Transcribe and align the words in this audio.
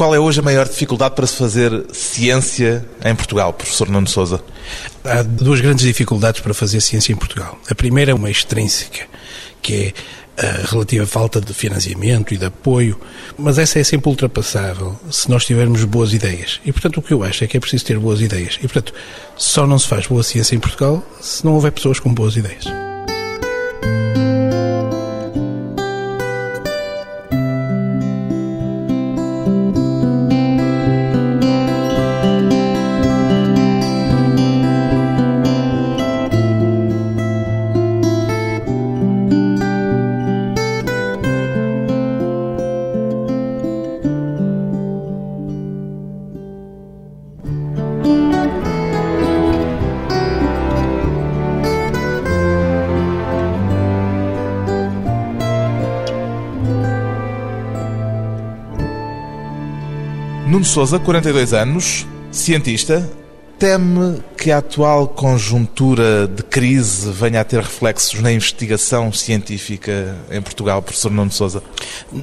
Qual 0.00 0.14
é 0.14 0.18
hoje 0.18 0.40
a 0.40 0.42
maior 0.42 0.66
dificuldade 0.66 1.14
para 1.14 1.26
se 1.26 1.36
fazer 1.36 1.84
ciência 1.92 2.88
em 3.04 3.14
Portugal, 3.14 3.52
professor 3.52 3.86
Nuno 3.86 4.08
Souza? 4.08 4.42
Há 5.04 5.20
duas 5.20 5.60
grandes 5.60 5.84
dificuldades 5.84 6.40
para 6.40 6.54
fazer 6.54 6.80
ciência 6.80 7.12
em 7.12 7.16
Portugal. 7.16 7.58
A 7.70 7.74
primeira 7.74 8.10
é 8.10 8.14
uma 8.14 8.30
extrínseca, 8.30 9.06
que 9.60 9.92
é 10.38 10.42
a 10.42 10.70
relativa 10.70 11.04
falta 11.04 11.38
de 11.38 11.52
financiamento 11.52 12.32
e 12.32 12.38
de 12.38 12.46
apoio, 12.46 12.98
mas 13.36 13.58
essa 13.58 13.78
é 13.78 13.84
sempre 13.84 14.08
ultrapassável 14.08 14.98
se 15.10 15.28
nós 15.28 15.44
tivermos 15.44 15.84
boas 15.84 16.14
ideias. 16.14 16.62
E, 16.64 16.72
portanto, 16.72 16.96
o 16.96 17.02
que 17.02 17.12
eu 17.12 17.22
acho 17.22 17.44
é 17.44 17.46
que 17.46 17.58
é 17.58 17.60
preciso 17.60 17.84
ter 17.84 17.98
boas 17.98 18.22
ideias. 18.22 18.54
E, 18.54 18.60
portanto, 18.60 18.94
só 19.36 19.66
não 19.66 19.78
se 19.78 19.86
faz 19.86 20.06
boa 20.06 20.22
ciência 20.22 20.56
em 20.56 20.60
Portugal 20.60 21.04
se 21.20 21.44
não 21.44 21.52
houver 21.52 21.72
pessoas 21.72 22.00
com 22.00 22.10
boas 22.14 22.36
ideias. 22.36 22.64
Nuno 60.60 60.68
Souza, 60.68 60.98
42 60.98 61.54
anos, 61.54 62.06
cientista, 62.30 63.10
teme 63.58 64.22
que 64.36 64.50
a 64.50 64.58
atual 64.58 65.08
conjuntura 65.08 66.28
de 66.28 66.42
crise 66.42 67.10
venha 67.12 67.40
a 67.40 67.44
ter 67.44 67.62
reflexos 67.62 68.20
na 68.20 68.30
investigação 68.30 69.10
científica 69.10 70.18
em 70.30 70.42
Portugal, 70.42 70.82
professor 70.82 71.10
Nuno 71.10 71.32
Souza? 71.32 71.62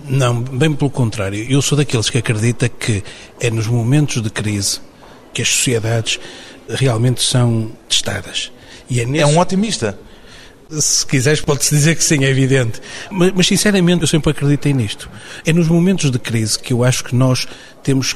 Não, 0.08 0.40
bem 0.40 0.72
pelo 0.72 0.92
contrário. 0.92 1.44
Eu 1.50 1.64
sou 1.64 1.76
daqueles 1.76 2.12
que 2.12 2.20
acredita 2.20 2.70
que 2.70 3.04
é 3.40 3.50
nos 3.50 3.66
momentos 3.66 4.22
de 4.22 4.30
crise 4.30 4.82
que 5.34 5.42
as 5.42 5.48
sociedades 5.48 6.20
realmente 6.70 7.24
são 7.24 7.72
testadas. 7.90 8.52
É, 8.88 9.04
nesse... 9.04 9.24
é 9.24 9.26
um 9.26 9.40
otimista. 9.40 9.98
Se 10.70 11.04
quiseres, 11.08 11.42
pode-se 11.42 11.74
dizer 11.74 11.96
que 11.96 12.04
sim, 12.04 12.24
é 12.24 12.30
evidente. 12.30 12.82
Mas, 13.10 13.32
mas, 13.34 13.48
sinceramente, 13.48 14.02
eu 14.02 14.08
sempre 14.08 14.30
acreditei 14.30 14.74
nisto. 14.74 15.10
É 15.44 15.52
nos 15.52 15.68
momentos 15.68 16.12
de 16.12 16.20
crise 16.20 16.60
que 16.60 16.72
eu 16.72 16.84
acho 16.84 17.04
que 17.04 17.16
nós 17.16 17.48
temos 17.82 18.16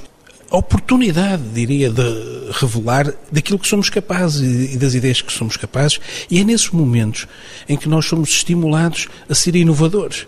a 0.51 0.57
oportunidade, 0.57 1.41
diria, 1.53 1.89
de 1.89 2.51
revelar 2.51 3.13
daquilo 3.31 3.57
que 3.57 3.67
somos 3.67 3.89
capazes 3.89 4.73
e 4.73 4.77
das 4.77 4.93
ideias 4.93 5.21
que 5.21 5.31
somos 5.31 5.55
capazes. 5.55 5.99
E 6.29 6.39
é 6.39 6.43
nesses 6.43 6.69
momentos 6.69 7.25
em 7.69 7.77
que 7.77 7.87
nós 7.87 8.05
somos 8.05 8.29
estimulados 8.29 9.07
a 9.29 9.33
ser 9.33 9.55
inovadores. 9.55 10.27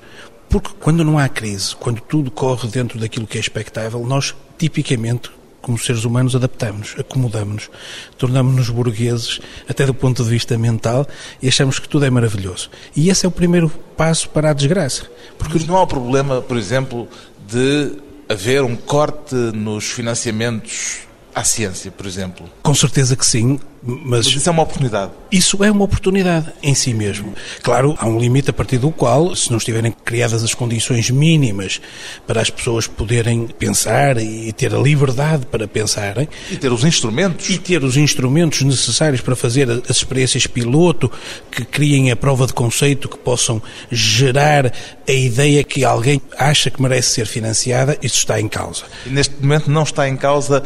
Porque 0.49 0.69
quando 0.79 1.03
não 1.03 1.19
há 1.19 1.27
crise, 1.27 1.75
quando 1.75 1.99
tudo 1.99 2.31
corre 2.31 2.69
dentro 2.69 2.97
daquilo 2.97 3.27
que 3.27 3.38
é 3.38 3.41
expectável, 3.41 4.05
nós 4.05 4.33
tipicamente 4.57 5.29
como 5.61 5.79
seres 5.79 6.03
humanos, 6.03 6.35
adaptamos, 6.35 6.94
acomodamos-nos, 6.99 7.69
tornamos-nos 8.17 8.69
burgueses, 8.69 9.39
até 9.67 9.85
do 9.85 9.94
ponto 9.94 10.21
de 10.21 10.29
vista 10.29 10.57
mental, 10.57 11.07
e 11.41 11.47
achamos 11.47 11.79
que 11.79 11.88
tudo 11.88 12.03
é 12.03 12.09
maravilhoso. 12.09 12.69
E 12.94 13.09
esse 13.09 13.25
é 13.25 13.29
o 13.29 13.31
primeiro 13.31 13.69
passo 13.95 14.29
para 14.29 14.49
a 14.49 14.53
desgraça. 14.53 15.09
Porque 15.38 15.59
Mas 15.59 15.66
não 15.66 15.77
há 15.77 15.83
o 15.83 15.88
problema, 15.88 16.41
por 16.41 16.57
exemplo, 16.57 17.07
de 17.47 17.94
haver 18.29 18.63
um 18.63 18.75
corte 18.75 19.35
nos 19.35 19.85
financiamentos 19.85 20.99
à 21.33 21.43
ciência, 21.43 21.91
por 21.91 22.05
exemplo? 22.05 22.49
Com 22.61 22.73
certeza 22.73 23.15
que 23.15 23.25
sim, 23.25 23.59
mas, 23.85 24.25
mas, 24.25 24.27
isso 24.27 24.47
é 24.47 24.51
uma 24.51 24.63
oportunidade. 24.63 25.11
Isso 25.29 25.63
é 25.63 25.69
uma 25.69 25.83
oportunidade 25.83 26.53
em 26.63 26.73
si 26.73 26.93
mesmo. 26.93 27.33
Claro, 27.61 27.95
há 27.99 28.07
um 28.07 28.17
limite 28.17 28.49
a 28.49 28.53
partir 28.53 28.77
do 28.77 28.91
qual, 28.91 29.35
se 29.35 29.51
não 29.51 29.57
estiverem 29.57 29.91
criadas 29.91 30.41
as 30.41 30.53
condições 30.53 31.09
mínimas 31.09 31.81
para 32.25 32.39
as 32.39 32.49
pessoas 32.49 32.88
poderem 32.88 33.47
pensar 33.47 34.17
e 34.17 34.53
ter 34.53 34.73
a 34.73 34.77
liberdade 34.77 35.45
para 35.47 35.67
pensarem. 35.67 36.29
E 36.49 36.55
ter 36.55 36.72
os 36.72 36.85
instrumentos. 36.85 37.49
E 37.49 37.57
ter 37.57 37.83
os 37.83 37.97
instrumentos 37.97 38.61
necessários 38.61 39.19
para 39.19 39.35
fazer 39.35 39.69
as 39.69 39.97
experiências 39.97 40.47
piloto, 40.47 41.11
que 41.51 41.66
criem 41.66 42.09
a 42.09 42.16
prova 42.16 42.47
de 42.47 42.53
conceito, 42.53 43.09
que 43.09 43.17
possam 43.17 43.61
gerar 43.91 44.72
a 45.07 45.11
ideia 45.11 45.61
que 45.61 45.83
alguém 45.83 46.22
acha 46.38 46.72
que 46.72 46.81
merece 46.81 47.09
ser 47.09 47.25
financiada, 47.25 47.97
isso 48.01 48.19
está 48.19 48.39
em 48.39 48.47
causa. 48.47 48.83
E 49.05 49.09
neste 49.09 49.35
momento 49.41 49.69
não 49.69 49.83
está 49.83 50.07
em 50.07 50.16
causa 50.16 50.63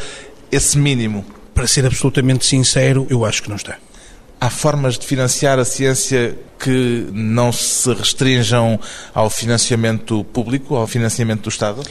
esse 0.51 0.77
mínimo 0.77 1.25
para 1.53 1.67
ser 1.67 1.85
absolutamente 1.85 2.45
sincero, 2.45 3.07
eu 3.09 3.25
acho 3.25 3.41
que 3.43 3.49
não 3.49 3.55
está. 3.55 3.77
Há 4.39 4.49
formas 4.49 4.97
de 4.99 5.05
financiar 5.05 5.57
a 5.57 5.65
ciência 5.65 6.37
que 6.59 7.07
não 7.11 7.51
se 7.51 7.91
restringam 7.93 8.79
ao 9.13 9.29
financiamento 9.29 10.23
público, 10.25 10.75
ao 10.75 10.85
financiamento 10.85 11.41
do 11.41 11.49
Estado? 11.49 11.81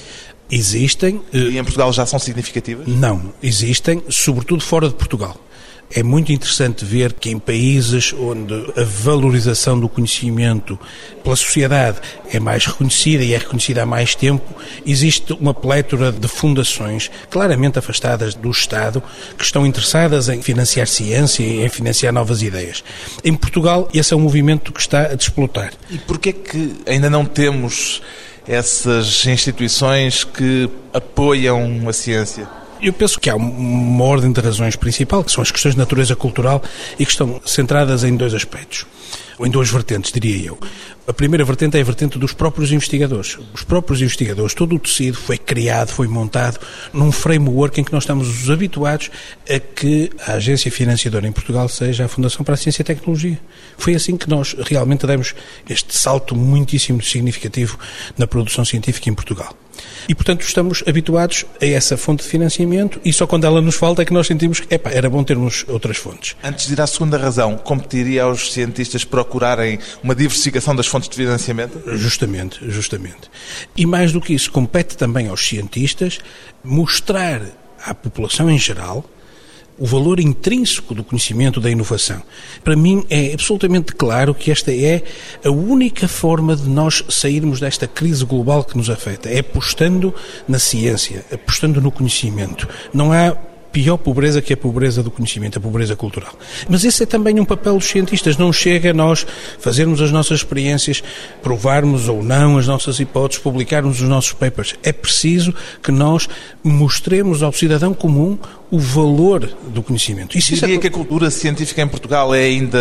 Existem. 0.48 1.20
E 1.32 1.58
em 1.58 1.62
Portugal 1.64 1.92
já 1.92 2.06
são 2.06 2.20
significativas? 2.20 2.86
Não, 2.86 3.32
existem, 3.42 4.02
sobretudo 4.08 4.62
fora 4.62 4.88
de 4.88 4.94
Portugal. 4.94 5.36
É 5.94 6.02
muito 6.02 6.32
interessante 6.32 6.84
ver 6.84 7.12
que 7.12 7.30
em 7.30 7.38
países 7.38 8.12
onde 8.12 8.54
a 8.76 8.84
valorização 8.84 9.78
do 9.78 9.88
conhecimento 9.88 10.78
pela 11.22 11.36
sociedade 11.36 11.98
é 12.32 12.40
mais 12.40 12.66
reconhecida 12.66 13.22
e 13.22 13.32
é 13.32 13.38
reconhecida 13.38 13.82
há 13.82 13.86
mais 13.86 14.14
tempo, 14.14 14.44
existe 14.84 15.32
uma 15.32 15.54
plétora 15.54 16.10
de 16.10 16.26
fundações 16.28 17.10
claramente 17.30 17.78
afastadas 17.78 18.34
do 18.34 18.50
Estado 18.50 19.02
que 19.38 19.44
estão 19.44 19.64
interessadas 19.64 20.28
em 20.28 20.42
financiar 20.42 20.88
ciência 20.88 21.42
e 21.42 21.64
em 21.64 21.68
financiar 21.68 22.12
novas 22.12 22.42
ideias. 22.42 22.82
Em 23.24 23.34
Portugal, 23.34 23.88
esse 23.94 24.12
é 24.12 24.16
um 24.16 24.20
movimento 24.20 24.72
que 24.72 24.80
está 24.80 25.02
a 25.02 25.14
desplotar. 25.14 25.72
E 25.90 25.98
porquê 25.98 26.32
que 26.32 26.76
ainda 26.86 27.08
não 27.08 27.24
temos 27.24 28.02
essas 28.46 29.24
instituições 29.26 30.24
que 30.24 30.68
apoiam 30.92 31.88
a 31.88 31.92
ciência? 31.92 32.48
Eu 32.80 32.92
penso 32.92 33.18
que 33.18 33.30
há 33.30 33.36
uma 33.36 34.04
ordem 34.04 34.30
de 34.30 34.40
razões 34.40 34.76
principal, 34.76 35.24
que 35.24 35.32
são 35.32 35.40
as 35.40 35.50
questões 35.50 35.74
de 35.74 35.78
natureza 35.78 36.14
cultural 36.14 36.62
e 36.98 37.06
que 37.06 37.10
estão 37.10 37.40
centradas 37.44 38.04
em 38.04 38.14
dois 38.14 38.34
aspectos, 38.34 38.86
ou 39.38 39.46
em 39.46 39.50
duas 39.50 39.70
vertentes, 39.70 40.12
diria 40.12 40.48
eu. 40.48 40.58
A 41.06 41.12
primeira 41.12 41.42
vertente 41.44 41.78
é 41.78 41.80
a 41.80 41.84
vertente 41.84 42.18
dos 42.18 42.34
próprios 42.34 42.72
investigadores. 42.72 43.38
Os 43.54 43.62
próprios 43.62 44.02
investigadores, 44.02 44.52
todo 44.52 44.74
o 44.74 44.78
tecido 44.78 45.16
foi 45.16 45.38
criado, 45.38 45.88
foi 45.88 46.06
montado 46.06 46.58
num 46.92 47.10
framework 47.10 47.80
em 47.80 47.84
que 47.84 47.92
nós 47.92 48.02
estamos 48.02 48.50
habituados 48.50 49.10
a 49.48 49.58
que 49.58 50.10
a 50.26 50.32
agência 50.32 50.70
financiadora 50.70 51.26
em 51.26 51.32
Portugal 51.32 51.68
seja 51.68 52.04
a 52.04 52.08
Fundação 52.08 52.44
para 52.44 52.54
a 52.54 52.56
Ciência 52.58 52.82
e 52.82 52.84
Tecnologia. 52.84 53.40
Foi 53.78 53.94
assim 53.94 54.16
que 54.16 54.28
nós 54.28 54.54
realmente 54.68 55.06
demos 55.06 55.34
este 55.68 55.96
salto 55.96 56.36
muitíssimo 56.36 57.02
significativo 57.02 57.78
na 58.18 58.26
produção 58.26 58.64
científica 58.64 59.08
em 59.08 59.14
Portugal. 59.14 59.56
E, 60.08 60.14
portanto, 60.14 60.42
estamos 60.42 60.82
habituados 60.86 61.44
a 61.60 61.66
essa 61.66 61.96
fonte 61.96 62.22
de 62.22 62.28
financiamento 62.28 63.00
e 63.04 63.12
só 63.12 63.26
quando 63.26 63.44
ela 63.44 63.60
nos 63.60 63.74
falta 63.74 64.02
é 64.02 64.04
que 64.04 64.12
nós 64.12 64.26
sentimos 64.26 64.60
que 64.60 64.68
era 64.84 65.10
bom 65.10 65.22
termos 65.24 65.64
outras 65.68 65.96
fontes. 65.96 66.36
Antes 66.42 66.66
de 66.66 66.74
ir 66.74 66.80
à 66.80 66.86
segunda 66.86 67.18
razão, 67.18 67.56
competiria 67.56 68.24
aos 68.24 68.52
cientistas 68.52 69.04
procurarem 69.04 69.78
uma 70.02 70.14
diversificação 70.14 70.74
das 70.74 70.86
fontes 70.86 71.08
de 71.08 71.16
financiamento? 71.16 71.80
Justamente, 71.96 72.58
justamente. 72.70 73.30
E 73.76 73.84
mais 73.86 74.12
do 74.12 74.20
que 74.20 74.34
isso, 74.34 74.50
compete 74.50 74.96
também 74.96 75.28
aos 75.28 75.46
cientistas 75.46 76.18
mostrar 76.62 77.42
à 77.84 77.94
população 77.94 78.50
em 78.50 78.58
geral 78.58 79.04
o 79.78 79.86
valor 79.86 80.20
intrínseco 80.20 80.94
do 80.94 81.04
conhecimento 81.04 81.60
da 81.60 81.70
inovação. 81.70 82.22
Para 82.64 82.76
mim 82.76 83.04
é 83.10 83.32
absolutamente 83.32 83.94
claro 83.94 84.34
que 84.34 84.50
esta 84.50 84.72
é 84.72 85.02
a 85.44 85.50
única 85.50 86.08
forma 86.08 86.56
de 86.56 86.68
nós 86.68 87.04
sairmos 87.08 87.60
desta 87.60 87.86
crise 87.86 88.24
global 88.24 88.64
que 88.64 88.76
nos 88.76 88.88
afeta, 88.88 89.28
é 89.28 89.40
apostando 89.40 90.14
na 90.48 90.58
ciência, 90.58 91.24
apostando 91.32 91.80
no 91.80 91.90
conhecimento. 91.90 92.68
Não 92.92 93.12
há 93.12 93.36
pior 93.76 93.98
pobreza 93.98 94.40
que 94.40 94.54
a 94.54 94.56
pobreza 94.56 95.02
do 95.02 95.10
conhecimento, 95.10 95.58
a 95.58 95.60
pobreza 95.60 95.94
cultural. 95.94 96.34
Mas 96.66 96.82
esse 96.82 97.02
é 97.02 97.06
também 97.06 97.38
um 97.38 97.44
papel 97.44 97.74
dos 97.74 97.84
cientistas. 97.84 98.38
Não 98.38 98.50
chega 98.50 98.90
a 98.90 98.94
nós 98.94 99.26
fazermos 99.58 100.00
as 100.00 100.10
nossas 100.10 100.38
experiências, 100.38 101.04
provarmos 101.42 102.08
ou 102.08 102.22
não 102.22 102.56
as 102.56 102.66
nossas 102.66 102.98
hipóteses, 103.00 103.42
publicarmos 103.42 104.00
os 104.00 104.08
nossos 104.08 104.32
papers. 104.32 104.74
É 104.82 104.92
preciso 104.92 105.52
que 105.82 105.92
nós 105.92 106.26
mostremos 106.64 107.42
ao 107.42 107.52
cidadão 107.52 107.92
comum 107.92 108.38
o 108.70 108.78
valor 108.78 109.48
do 109.68 109.82
conhecimento. 109.82 110.36
Isso 110.36 110.54
Diria 110.54 110.76
é... 110.76 110.78
que 110.78 110.88
a 110.88 110.90
cultura 110.90 111.30
científica 111.30 111.82
em 111.82 111.88
Portugal 111.88 112.34
é 112.34 112.44
ainda 112.44 112.78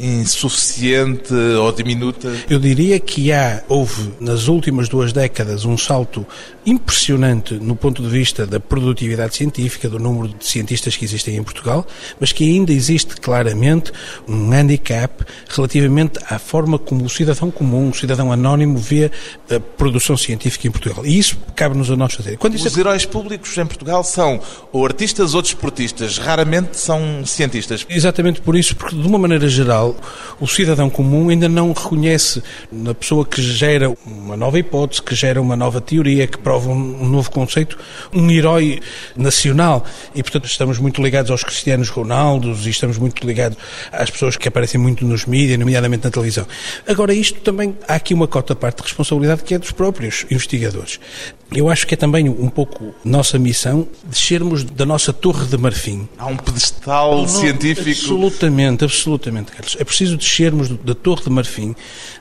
insuficiente 0.00 1.34
ou 1.34 1.70
diminuta? 1.72 2.32
Eu 2.48 2.58
diria 2.58 2.98
que 2.98 3.30
há, 3.30 3.62
houve 3.68 4.12
nas 4.18 4.48
últimas 4.48 4.88
duas 4.88 5.12
décadas 5.12 5.64
um 5.64 5.76
salto 5.76 6.26
impressionante 6.64 7.54
no 7.54 7.76
ponto 7.76 8.02
de 8.02 8.08
vista 8.08 8.46
da 8.46 8.58
produtividade 8.58 9.36
científica, 9.36 9.88
do 9.88 9.98
número 9.98 10.28
de 10.28 10.46
cientistas 10.46 10.96
que 10.96 11.04
existem 11.04 11.36
em 11.36 11.42
Portugal, 11.42 11.86
mas 12.18 12.32
que 12.32 12.44
ainda 12.44 12.72
existe 12.72 13.16
claramente 13.16 13.92
um 14.26 14.52
handicap 14.52 15.24
relativamente 15.48 16.18
à 16.30 16.38
forma 16.38 16.78
como 16.78 17.04
o 17.04 17.10
cidadão 17.10 17.50
comum, 17.50 17.90
o 17.90 17.94
cidadão 17.94 18.32
anónimo, 18.32 18.78
vê 18.78 19.10
a 19.50 19.60
produção 19.60 20.16
científica 20.16 20.66
em 20.66 20.70
Portugal. 20.70 21.04
E 21.04 21.18
isso 21.18 21.36
cabe-nos 21.54 21.90
a 21.90 21.96
nós 21.96 22.14
fazer. 22.14 22.38
Quando 22.38 22.54
Os 22.54 22.76
é... 22.76 22.80
heróis 22.80 23.04
públicos 23.04 23.56
em 23.58 23.66
Portugal 23.66 24.02
são 24.02 24.40
artistas 24.94 25.34
ou 25.34 25.42
desportistas, 25.42 26.18
raramente 26.18 26.78
são 26.78 27.26
cientistas. 27.26 27.84
Exatamente 27.90 28.40
por 28.40 28.54
isso, 28.54 28.76
porque 28.76 28.94
de 28.94 29.04
uma 29.04 29.18
maneira 29.18 29.48
geral, 29.48 29.96
o 30.38 30.46
cidadão 30.46 30.88
comum 30.88 31.30
ainda 31.30 31.48
não 31.48 31.72
reconhece 31.72 32.40
na 32.70 32.94
pessoa 32.94 33.26
que 33.26 33.42
gera 33.42 33.92
uma 34.06 34.36
nova 34.36 34.56
hipótese, 34.56 35.02
que 35.02 35.12
gera 35.16 35.42
uma 35.42 35.56
nova 35.56 35.80
teoria, 35.80 36.28
que 36.28 36.38
prova 36.38 36.70
um 36.70 37.08
novo 37.08 37.28
conceito, 37.28 37.76
um 38.12 38.30
herói 38.30 38.80
nacional. 39.16 39.84
E, 40.14 40.22
portanto, 40.22 40.46
estamos 40.46 40.78
muito 40.78 41.02
ligados 41.02 41.32
aos 41.32 41.42
cristianos 41.42 41.88
Ronaldos 41.88 42.64
e 42.64 42.70
estamos 42.70 42.96
muito 42.96 43.26
ligados 43.26 43.58
às 43.90 44.08
pessoas 44.10 44.36
que 44.36 44.46
aparecem 44.46 44.80
muito 44.80 45.04
nos 45.04 45.26
mídias, 45.26 45.58
nomeadamente 45.58 46.04
na 46.04 46.10
televisão. 46.10 46.46
Agora, 46.86 47.12
isto 47.12 47.40
também, 47.40 47.76
há 47.88 47.96
aqui 47.96 48.14
uma 48.14 48.28
cota 48.28 48.54
parte 48.54 48.76
de 48.76 48.82
responsabilidade 48.84 49.42
que 49.42 49.54
é 49.54 49.58
dos 49.58 49.72
próprios 49.72 50.24
investigadores. 50.30 51.00
Eu 51.52 51.68
acho 51.68 51.86
que 51.86 51.94
é 51.94 51.96
também 51.96 52.28
um 52.28 52.48
pouco 52.48 52.94
nossa 53.04 53.38
missão 53.38 53.86
descermos 54.04 54.64
da 54.64 54.83
nossa 54.86 55.12
torre 55.12 55.46
de 55.46 55.56
marfim. 55.56 56.08
Há 56.18 56.26
um 56.26 56.36
pedestal 56.36 57.22
Não, 57.22 57.28
científico. 57.28 57.90
Absolutamente, 57.90 58.84
absolutamente, 58.84 59.52
Carlos. 59.52 59.76
É 59.78 59.84
preciso 59.84 60.16
descermos 60.16 60.68
da 60.68 60.94
torre 60.94 61.24
de 61.24 61.30
marfim, 61.30 61.74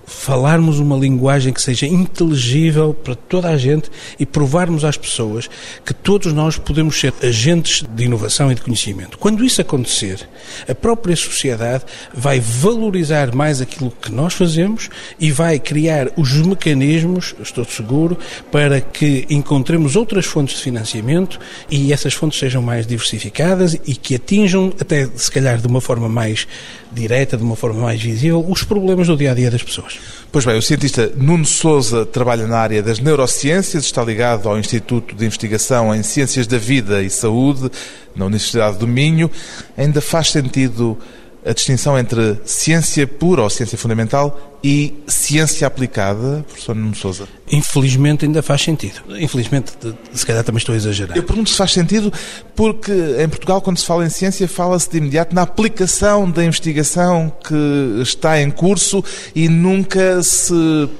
falarmos 0.06 0.80
uma 0.80 0.98
linguagem 0.98 1.54
que 1.54 1.62
seja 1.62 1.86
inteligível 1.86 2.94
para 2.94 3.16
toda 3.16 3.50
a 3.50 3.58
gente 3.58 3.90
e 4.20 4.26
provarmos 4.26 4.84
às 4.84 4.98
pessoas 4.98 5.50
que 5.86 5.94
todos 5.94 6.34
nós 6.34 6.58
podemos 6.58 7.00
ser 7.00 7.14
agentes 7.22 7.84
de 7.84 8.04
inovação 8.04 8.52
e 8.52 8.56
de 8.56 8.62
conhecimento. 8.62 9.18
Quando 9.18 9.44
isso 9.44 9.62
acontecer, 9.62 10.28
a 10.68 10.76
própria 10.76 11.16
sociedade 11.16 11.86
vai 12.14 12.40
valorizar 12.40 13.34
mais 13.34 13.62
aquilo 13.62 13.92
que 13.92 14.12
nós 14.12 14.34
fazemos 14.34 14.90
e 15.20 15.32
vai 15.32 15.60
criar 15.60 16.10
os 16.16 16.34
mecanismos, 16.34 17.36
estou 17.42 17.66
seguro, 17.66 18.18
para 18.52 18.82
que 18.82 19.26
encontremos 19.30 19.96
outras 19.96 20.26
fontes 20.26 20.58
de 20.58 20.64
financiamento 20.64 21.40
e 21.70 21.94
essas 21.94 22.14
fontes 22.14 22.40
sejam 22.40 22.62
mais 22.62 22.86
diversificadas 22.86 23.74
e 23.86 23.96
que 23.96 24.16
atinjam, 24.16 24.74
até 24.80 25.08
se 25.16 25.32
calhar 25.32 25.58
de 25.60 25.68
uma 25.68 25.82
forma 25.82 26.10
mais 26.10 26.48
direta, 26.92 27.36
de 27.36 27.44
uma 27.44 27.56
forma 27.56 27.82
mais 27.82 28.02
visível, 28.02 28.46
os 28.48 28.64
problemas 28.64 29.08
do 29.08 29.18
dia 29.18 29.32
a 29.32 29.36
dia 29.36 29.50
das 29.50 29.64
pessoas. 29.64 29.93
Pois 30.32 30.46
bem, 30.46 30.58
o 30.58 30.62
cientista 30.62 31.12
Nuno 31.16 31.46
Souza 31.46 32.06
trabalha 32.06 32.48
na 32.48 32.58
área 32.58 32.82
das 32.82 33.00
neurociências, 33.00 33.86
está 33.86 34.04
ligado 34.04 34.50
ao 34.50 34.58
Instituto 34.58 35.16
de 35.16 35.26
Investigação 35.26 35.94
em 35.94 36.02
Ciências 36.02 36.48
da 36.48 36.58
Vida 36.58 37.04
e 37.04 37.10
Saúde, 37.10 37.70
na 38.16 38.26
Universidade 38.26 38.78
do 38.78 38.88
Minho. 38.88 39.30
Ainda 39.78 40.02
faz 40.02 40.32
sentido 40.32 40.98
a 41.46 41.54
distinção 41.54 42.00
entre 42.00 42.40
ciência 42.46 43.06
pura 43.06 43.44
ou 43.44 43.50
ciência 43.50 43.78
fundamental 43.78 44.53
e 44.64 44.94
ciência 45.08 45.68
aplicada, 45.68 46.46
professor 46.48 46.74
Nuno 46.74 46.96
Souza? 46.96 47.28
Infelizmente 47.52 48.26
ainda 48.26 48.42
faz 48.42 48.62
sentido. 48.62 49.02
Infelizmente, 49.20 49.74
se 50.14 50.26
calhar 50.26 50.42
também 50.44 50.58
estou 50.58 50.74
a 50.74 50.78
exagerar. 50.78 51.18
Eu 51.18 51.24
pergunto 51.24 51.50
se 51.50 51.58
faz 51.58 51.72
sentido 51.72 52.12
porque 52.56 52.92
em 52.92 53.28
Portugal, 53.28 53.62
quando 53.62 53.78
se 53.78 53.86
fala 53.86 54.06
em 54.06 54.10
ciência, 54.10 54.48
fala-se 54.48 54.90
de 54.90 54.98
imediato 54.98 55.36
na 55.36 55.42
aplicação 55.42 56.30
da 56.32 56.46
investigação 56.46 57.32
que 57.46 58.02
está 58.02 58.42
em 58.42 58.50
curso 58.50 59.04
e 59.36 59.50
nunca 59.50 60.24
se 60.24 60.54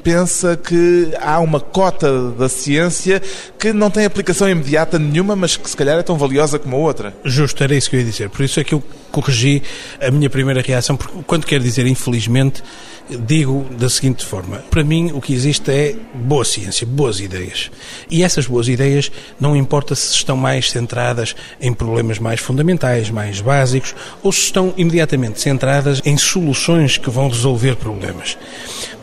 pensa 0.04 0.58
que 0.58 1.14
há 1.22 1.40
uma 1.40 1.62
cota 1.62 2.32
da 2.32 2.50
ciência 2.50 3.22
que 3.58 3.72
não 3.72 3.90
tem 3.90 4.04
aplicação 4.04 4.50
imediata 4.50 5.00
nenhuma, 5.00 5.38
mas 5.38 5.56
que 5.56 5.70
se 5.70 5.78
calhar 5.78 5.98
é 5.98 6.04
tão 6.04 6.18
valiosa 6.18 6.60
como 6.60 6.76
a 6.76 6.80
outra. 6.80 7.16
Justo, 7.24 7.64
era 7.64 7.74
isso 7.74 7.90
que 7.90 7.96
eu 7.96 8.02
ia 8.02 8.06
dizer. 8.06 8.30
Por 8.30 8.44
isso 8.44 8.60
é 8.60 8.64
que 8.64 8.74
eu 8.74 8.84
corrigi 9.10 9.64
a 10.02 10.12
minha 10.12 10.30
primeira 10.30 10.62
reação, 10.62 10.98
porque 10.98 11.14
quando 11.26 11.46
quero 11.46 11.64
dizer 11.64 11.86
infelizmente, 11.86 12.62
digo 13.10 13.66
da 13.78 13.90
seguinte 13.90 14.26
forma: 14.26 14.58
para 14.70 14.84
mim, 14.84 15.12
o 15.14 15.22
que 15.22 15.34
existe 15.34 15.72
é 15.72 15.96
boa 16.14 16.46
ciência, 16.46 16.86
boas 16.86 17.20
ideias. 17.20 17.72
E 18.10 18.24
essas 18.24 18.48
boas 18.48 18.68
ideias, 18.68 19.12
não 19.40 19.56
importa 19.56 19.96
se 19.96 20.14
estão 20.14 20.38
mais 20.38 20.70
centradas 20.70 21.36
em 21.60 21.74
problemas 21.74 22.20
mais 22.20 22.40
fundamentais, 22.40 23.10
mais 23.10 23.42
básicos, 23.42 23.96
ou 24.22 24.32
se 24.32 24.42
estão 24.42 24.74
imediatamente 24.78 25.42
centradas 25.42 26.02
em 26.06 26.18
soluções 26.18 26.98
que 26.98 27.10
vão 27.10 27.28
resolver 27.28 27.76
problemas. 27.76 28.38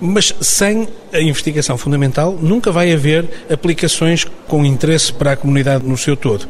Mas 0.01 0.35
sem 0.41 0.89
a 1.13 1.21
investigação 1.21 1.77
fundamental, 1.77 2.39
nunca 2.41 2.73
vai 2.73 2.93
haver 2.93 3.29
aplicações 3.53 4.25
com 4.47 4.65
interesse 4.65 5.13
para 5.13 5.33
a 5.33 5.37
comunidade 5.37 5.87
no 5.87 5.97
seu 5.97 6.17
todo. 6.17 6.49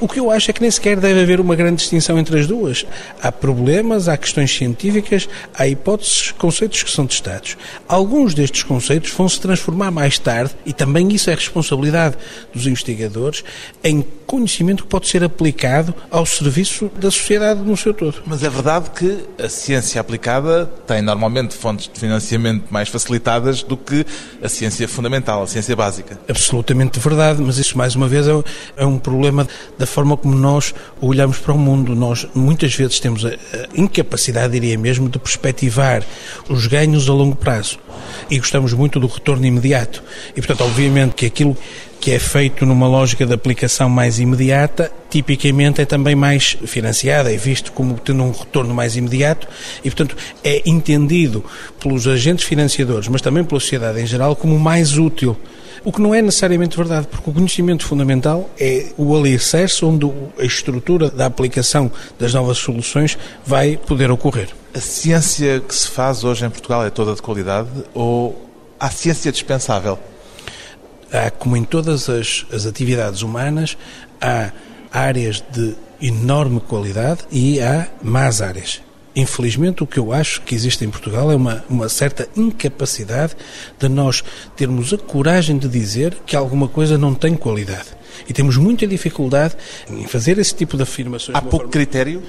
O 0.00 0.08
que 0.08 0.18
eu 0.18 0.30
acho 0.30 0.50
é 0.50 0.54
que 0.54 0.62
nem 0.62 0.70
sequer 0.70 0.98
deve 0.98 1.20
haver 1.20 1.40
uma 1.40 1.54
grande 1.54 1.76
distinção 1.76 2.18
entre 2.18 2.38
as 2.38 2.46
duas. 2.46 2.86
Há 3.20 3.30
problemas, 3.30 4.08
há 4.08 4.16
questões 4.16 4.54
científicas, 4.54 5.28
há 5.54 5.68
hipóteses, 5.68 6.32
conceitos 6.32 6.84
que 6.86 6.96
são 6.96 7.06
testados. 7.06 7.56
Alguns 7.88 8.34
destes 8.34 8.62
conceitos 8.62 9.10
vão 9.10 9.28
se 9.28 9.40
transformar 9.40 9.90
mais 9.90 10.18
tarde, 10.18 10.54
e 10.64 10.72
também 10.72 11.08
isso 11.12 11.30
é 11.30 11.34
responsabilidade 11.34 12.16
dos 12.54 12.66
investigadores, 12.66 13.44
em 13.82 14.04
conhecimento 14.26 14.82
que 14.82 14.88
pode 14.88 15.08
ser 15.08 15.22
aplicado 15.22 15.94
ao 16.10 16.26
serviço 16.26 16.90
da 16.98 17.10
sociedade 17.10 17.60
no 17.60 17.76
seu 17.76 17.94
todo. 17.94 18.22
Mas 18.26 18.42
é 18.42 18.50
verdade 18.50 18.90
que 18.90 19.24
a 19.42 19.48
ciência 19.48 20.00
aplicada 20.00 20.66
tem 20.86 21.00
normalmente 21.00 21.54
fontes 21.54 21.88
de 21.92 21.98
financiamento 21.98 22.66
mais 22.70 22.88
facilitadas 22.88 23.62
do 23.62 23.76
que 23.76 24.04
a 24.42 24.48
ciência 24.48 24.88
fundamental, 24.88 25.42
a 25.42 25.46
ciência 25.46 25.76
básica. 25.76 26.18
Absolutamente 26.28 26.98
verdade, 26.98 27.40
mas 27.40 27.58
isso 27.58 27.78
mais 27.78 27.94
uma 27.94 28.08
vez 28.08 28.26
é, 28.26 28.32
é 28.76 28.86
um 28.86 28.98
problema 28.98 29.46
da 29.78 29.86
forma 29.86 30.16
como 30.16 30.34
nós 30.34 30.74
olhamos 31.00 31.38
para 31.38 31.52
o 31.52 31.58
mundo. 31.58 31.94
Nós 31.94 32.26
muitas 32.34 32.74
vezes 32.74 32.98
temos 32.98 33.24
a 33.24 33.32
incapacidade, 33.74 34.52
diria 34.52 34.76
mesmo, 34.76 35.08
de 35.08 35.18
perspectivar 35.18 36.02
os 36.48 36.66
ganhos 36.76 37.08
a 37.08 37.12
longo 37.14 37.34
prazo 37.34 37.78
e 38.30 38.38
gostamos 38.38 38.74
muito 38.74 39.00
do 39.00 39.06
retorno 39.06 39.46
imediato. 39.46 40.02
E, 40.30 40.34
portanto, 40.34 40.62
obviamente 40.62 41.14
que 41.14 41.24
aquilo 41.24 41.56
que 41.98 42.10
é 42.10 42.18
feito 42.18 42.66
numa 42.66 42.86
lógica 42.86 43.24
de 43.24 43.32
aplicação 43.32 43.88
mais 43.88 44.18
imediata, 44.18 44.92
tipicamente 45.08 45.80
é 45.80 45.86
também 45.86 46.14
mais 46.14 46.56
financiada, 46.66 47.32
é 47.32 47.36
visto 47.36 47.72
como 47.72 47.94
tendo 47.98 48.22
um 48.22 48.30
retorno 48.30 48.74
mais 48.74 48.94
imediato 48.94 49.48
e, 49.82 49.90
portanto, 49.90 50.14
é 50.44 50.62
entendido 50.66 51.42
pelos 51.80 52.06
agentes 52.06 52.44
financiadores, 52.44 53.08
mas 53.08 53.22
também 53.22 53.42
pela 53.42 53.58
sociedade 53.58 54.00
em 54.00 54.06
geral, 54.06 54.36
como 54.36 54.58
mais 54.58 54.98
útil. 54.98 55.34
O 55.86 55.92
que 55.92 56.02
não 56.02 56.12
é 56.12 56.20
necessariamente 56.20 56.76
verdade, 56.76 57.06
porque 57.06 57.30
o 57.30 57.32
conhecimento 57.32 57.86
fundamental 57.86 58.50
é 58.58 58.86
o 58.98 59.16
alicerce 59.16 59.84
onde 59.84 60.12
a 60.36 60.44
estrutura 60.44 61.08
da 61.08 61.26
aplicação 61.26 61.90
das 62.18 62.34
novas 62.34 62.58
soluções 62.58 63.16
vai 63.46 63.76
poder 63.76 64.10
ocorrer. 64.10 64.48
A 64.74 64.80
ciência 64.80 65.60
que 65.60 65.72
se 65.72 65.88
faz 65.88 66.24
hoje 66.24 66.44
em 66.44 66.50
Portugal 66.50 66.84
é 66.84 66.90
toda 66.90 67.14
de 67.14 67.22
qualidade 67.22 67.68
ou 67.94 68.50
há 68.80 68.90
ciência 68.90 69.30
dispensável? 69.30 69.96
há, 71.12 71.30
como 71.30 71.56
em 71.56 71.64
todas 71.64 72.08
as, 72.08 72.46
as 72.52 72.66
atividades 72.66 73.22
humanas, 73.22 73.76
há 74.20 74.52
áreas 74.92 75.42
de 75.52 75.74
enorme 76.00 76.60
qualidade 76.60 77.20
e 77.30 77.60
há 77.60 77.88
más 78.02 78.42
áreas. 78.42 78.82
Infelizmente, 79.16 79.82
o 79.82 79.86
que 79.86 79.98
eu 79.98 80.12
acho 80.12 80.42
que 80.42 80.54
existe 80.54 80.84
em 80.84 80.90
Portugal 80.90 81.32
é 81.32 81.34
uma, 81.34 81.64
uma 81.70 81.88
certa 81.88 82.28
incapacidade 82.36 83.34
de 83.78 83.88
nós 83.88 84.22
termos 84.54 84.92
a 84.92 84.98
coragem 84.98 85.56
de 85.56 85.66
dizer 85.66 86.18
que 86.26 86.36
alguma 86.36 86.68
coisa 86.68 86.98
não 86.98 87.14
tem 87.14 87.34
qualidade. 87.34 87.88
E 88.28 88.34
temos 88.34 88.58
muita 88.58 88.86
dificuldade 88.86 89.56
em 89.88 90.06
fazer 90.06 90.38
esse 90.38 90.54
tipo 90.54 90.76
de 90.76 90.82
afirmações. 90.82 91.34
Há 91.34 91.40
pouco 91.40 91.56
forma... 91.56 91.72
critério? 91.72 92.22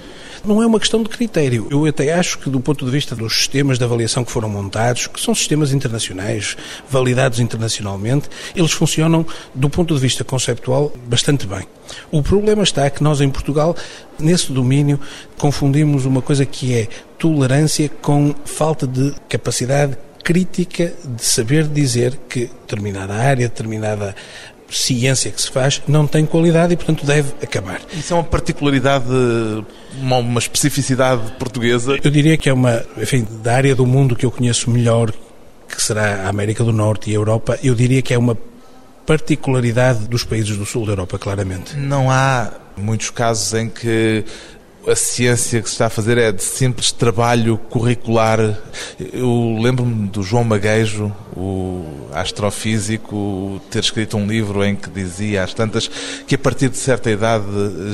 Não 0.46 0.62
é 0.62 0.68
uma 0.68 0.80
questão 0.80 1.04
de 1.04 1.10
critério. 1.10 1.68
Eu 1.70 1.86
até 1.86 2.14
acho 2.14 2.40
que, 2.40 2.50
do 2.50 2.60
ponto 2.60 2.86
de 2.86 2.92
vista 2.92 3.16
dos 3.16 3.36
sistemas 3.36 3.78
de 3.78 3.84
avaliação 3.84 4.24
que 4.24 4.32
foram 4.32 4.50
montados, 4.50 5.08
que 5.08 5.20
são 5.20 5.34
sistemas 5.34 5.72
internacionais, 5.72 6.56
validados 6.90 7.40
internacionalmente, 7.40 8.30
eles 8.56 8.72
funcionam, 8.72 9.26
do 9.54 9.70
ponto 9.70 9.94
de 9.94 10.00
vista 10.00 10.24
conceptual, 10.24 10.92
bastante 11.08 11.46
bem. 11.48 11.66
O 12.12 12.22
problema 12.22 12.64
está 12.64 12.90
que 12.90 13.04
nós, 13.04 13.22
em 13.22 13.30
Portugal, 13.30 13.76
nesse 14.20 14.52
domínio, 14.52 15.00
confundimos 15.38 16.06
uma 16.06 16.22
coisa 16.22 16.46
que 16.46 16.74
é 16.74 16.88
tolerância 17.18 17.90
com 18.02 18.34
falta 18.46 18.86
de 18.86 19.14
capacidade 19.30 19.98
crítica 20.24 20.94
de 21.06 21.24
saber 21.24 21.66
dizer 21.66 22.20
que 22.28 22.48
determinada 22.48 23.14
área, 23.14 23.48
determinada 23.48 24.14
ciência 24.70 25.32
que 25.32 25.42
se 25.42 25.50
faz 25.50 25.82
não 25.88 26.06
tem 26.08 26.26
qualidade 26.26 26.74
e, 26.74 26.76
portanto, 26.76 27.06
deve 27.06 27.34
acabar. 27.42 27.80
Isso 27.94 28.14
é 28.14 28.16
uma 28.16 28.24
particularidade, 28.24 29.06
uma, 30.00 30.18
uma 30.18 30.40
especificidade 30.40 31.32
portuguesa? 31.40 31.98
Eu 32.04 32.12
diria 32.12 32.38
que 32.38 32.50
é 32.50 32.54
uma, 32.54 32.84
enfim, 32.98 33.26
da 33.44 33.56
área 33.56 33.76
do 33.76 33.86
mundo 33.86 34.16
que 34.16 34.26
eu 34.26 34.32
conheço 34.32 34.70
melhor, 34.70 35.12
que 35.68 35.82
será 35.82 36.26
a 36.26 36.30
América 36.30 36.64
do 36.64 36.74
Norte 36.74 37.10
e 37.10 37.14
a 37.14 37.16
Europa, 37.16 37.58
eu 37.64 37.76
diria 37.76 38.02
que 38.02 38.14
é 38.14 38.18
uma 38.18 38.38
particularidade 39.06 40.08
dos 40.08 40.24
países 40.24 40.58
do 40.58 40.66
sul 40.66 40.86
da 40.86 40.92
Europa, 40.92 41.18
claramente. 41.18 41.78
Não 41.78 42.12
há 42.12 42.52
muitos 42.76 43.10
casos 43.10 43.54
em 43.54 43.70
que 43.70 44.26
a 44.88 44.96
ciência 44.96 45.62
que 45.62 45.68
se 45.68 45.76
está 45.76 45.88
a 45.88 45.90
fazer 45.90 46.18
é 46.18 46.32
de 46.32 46.42
simples 46.42 46.94
trabalho 46.94 47.58
curricular. 47.58 48.40
Eu 49.12 49.58
lembro-me 49.62 50.08
do 50.08 50.24
João 50.24 50.46
Maguejo, 50.46 51.14
o 51.36 52.08
astrofísico, 52.14 53.62
ter 53.70 53.80
escrito 53.80 54.16
um 54.16 54.26
livro 54.26 54.64
em 54.64 54.78
que 54.78 54.90
dizia 54.90 55.44
às 55.44 55.54
tantas 55.54 55.90
que 56.26 56.36
a 56.36 56.38
partir 56.38 56.70
de 56.70 56.78
certa 56.78 57.12
idade 57.12 57.46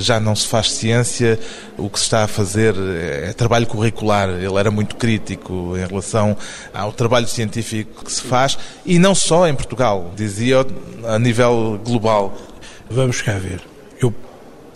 já 0.02 0.20
não 0.20 0.36
se 0.36 0.48
faz 0.48 0.72
ciência, 0.72 1.40
o 1.78 1.90
que 1.90 1.98
se 1.98 2.06
está 2.06 2.26
a 2.26 2.28
fazer 2.28 2.76
é 2.78 3.34
trabalho 3.34 3.66
curricular. 3.66 4.30
Ele 4.30 4.56
era 4.56 4.70
muito 4.70 4.96
crítico 4.96 5.76
em 5.76 5.88
relação 5.88 6.38
ao 6.72 6.92
trabalho 6.94 7.28
científico 7.28 8.06
que 8.06 8.12
se 8.12 8.22
faz 8.22 8.56
e 8.86 9.00
não 9.00 9.16
só 9.16 9.48
em 9.48 9.56
Portugal, 9.56 10.12
dizia 10.16 10.64
a 11.06 11.18
nível 11.18 11.82
global. 11.84 12.38
Vamos 12.88 13.20
cá 13.20 13.40
ver. 13.40 13.62
Eu 14.00 14.14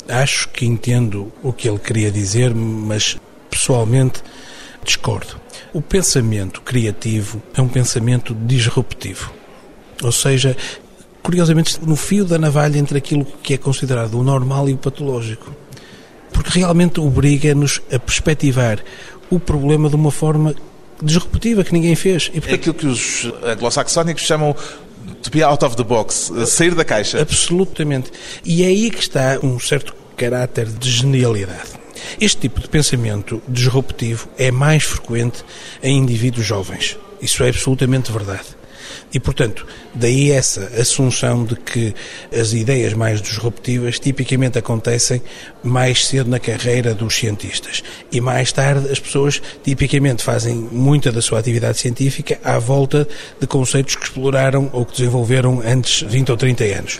acho 0.10 0.50
que 0.50 0.66
entendo 0.66 1.32
o 1.44 1.52
que 1.52 1.68
ele 1.68 1.80
queria 1.80 2.12
dizer, 2.12 2.54
mas 2.54 3.18
pessoalmente 3.50 4.22
discordo. 4.84 5.40
O 5.74 5.82
pensamento 5.82 6.62
criativo 6.62 7.42
é 7.54 7.62
um 7.62 7.68
pensamento 7.68 8.34
disruptivo. 8.34 9.34
Ou 10.04 10.12
seja, 10.12 10.56
curiosamente, 11.22 11.80
no 11.86 11.96
fio 11.96 12.24
da 12.24 12.38
navalha 12.38 12.78
entre 12.78 12.98
aquilo 12.98 13.26
que 13.44 13.54
é 13.54 13.58
considerado 13.58 14.20
o 14.20 14.24
normal 14.24 14.70
e 14.70 14.74
o 14.74 14.78
patológico. 14.78 15.54
Porque 16.32 16.60
realmente 16.60 17.00
obriga-nos 17.00 17.82
a 17.92 18.00
perspectivar 18.00 18.84
o 19.30 19.40
problema 19.40 19.90
de 19.90 19.96
uma 19.96 20.12
forma 20.12 20.56
disruptiva 21.02 21.64
que 21.64 21.74
ninguém 21.74 21.96
fez. 21.96 22.30
E, 22.34 22.40
portanto, 22.40 22.52
é 22.52 22.56
aquilo 22.56 22.74
que 22.76 22.88
os 22.88 23.32
anglo-saxónicos 23.44 24.24
chamam 24.24 24.56
to 25.22 25.32
be 25.32 25.44
out 25.44 25.64
of 25.64 25.76
the 25.76 25.84
box, 25.84 26.32
sair 26.48 26.74
da 26.74 26.84
caixa. 26.86 27.22
Absolutamente. 27.22 28.12
E 28.44 28.64
é 28.64 28.68
aí 28.68 28.92
que 28.92 29.00
está 29.00 29.40
um 29.44 29.60
certo 29.60 29.96
caráter 30.16 30.66
de 30.68 30.90
genialidade. 30.90 31.78
Este 32.20 32.42
tipo 32.42 32.62
de 32.62 32.68
pensamento 32.68 33.42
disruptivo 33.48 34.28
é 34.38 34.52
mais 34.52 34.84
frequente 34.84 35.44
em 35.82 35.98
indivíduos 35.98 36.46
jovens. 36.46 36.98
Isso 37.22 37.44
é 37.44 37.50
absolutamente 37.50 38.12
verdade. 38.12 38.57
E, 39.14 39.20
portanto, 39.20 39.66
daí 39.94 40.32
essa 40.32 40.62
assunção 40.80 41.46
de 41.46 41.56
que 41.56 41.94
as 42.38 42.54
ideias 42.54 42.94
mais 42.94 43.22
disruptivas 43.22 44.00
tipicamente 44.00 44.58
acontecem 44.58 45.22
mais 45.64 46.06
cedo 46.06 46.30
na 46.30 46.40
carreira 46.40 46.94
dos 46.94 47.16
cientistas. 47.16 47.84
E 48.12 48.22
mais 48.22 48.52
tarde 48.52 48.90
as 48.92 49.00
pessoas 49.00 49.42
tipicamente 49.64 50.24
fazem 50.24 50.56
muita 50.56 51.12
da 51.12 51.22
sua 51.22 51.40
atividade 51.40 51.78
científica 51.78 52.40
à 52.44 52.60
volta 52.60 53.08
de 53.40 53.48
conceitos 53.48 53.96
que 53.96 54.04
exploraram 54.04 54.70
ou 54.74 54.86
que 54.86 54.94
desenvolveram 54.94 55.62
antes 55.66 56.02
20 56.02 56.32
ou 56.32 56.38
30 56.38 56.64
anos 56.64 57.00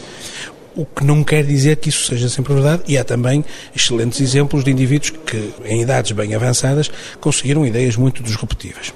o 0.78 0.86
que 0.86 1.04
não 1.04 1.24
quer 1.24 1.44
dizer 1.44 1.78
que 1.78 1.90
isso 1.90 2.06
seja 2.06 2.30
sempre 2.30 2.54
verdade, 2.54 2.84
e 2.88 3.00
há 3.00 3.04
também 3.04 3.44
excelentes 3.76 4.22
exemplos 4.22 4.64
de 4.64 4.70
indivíduos 4.70 5.10
que, 5.10 5.52
em 5.66 5.82
idades 5.82 6.12
bem 6.12 6.36
avançadas, 6.36 6.92
conseguiram 7.20 7.66
ideias 7.66 7.96
muito 7.96 8.22
disruptivas. 8.22 8.94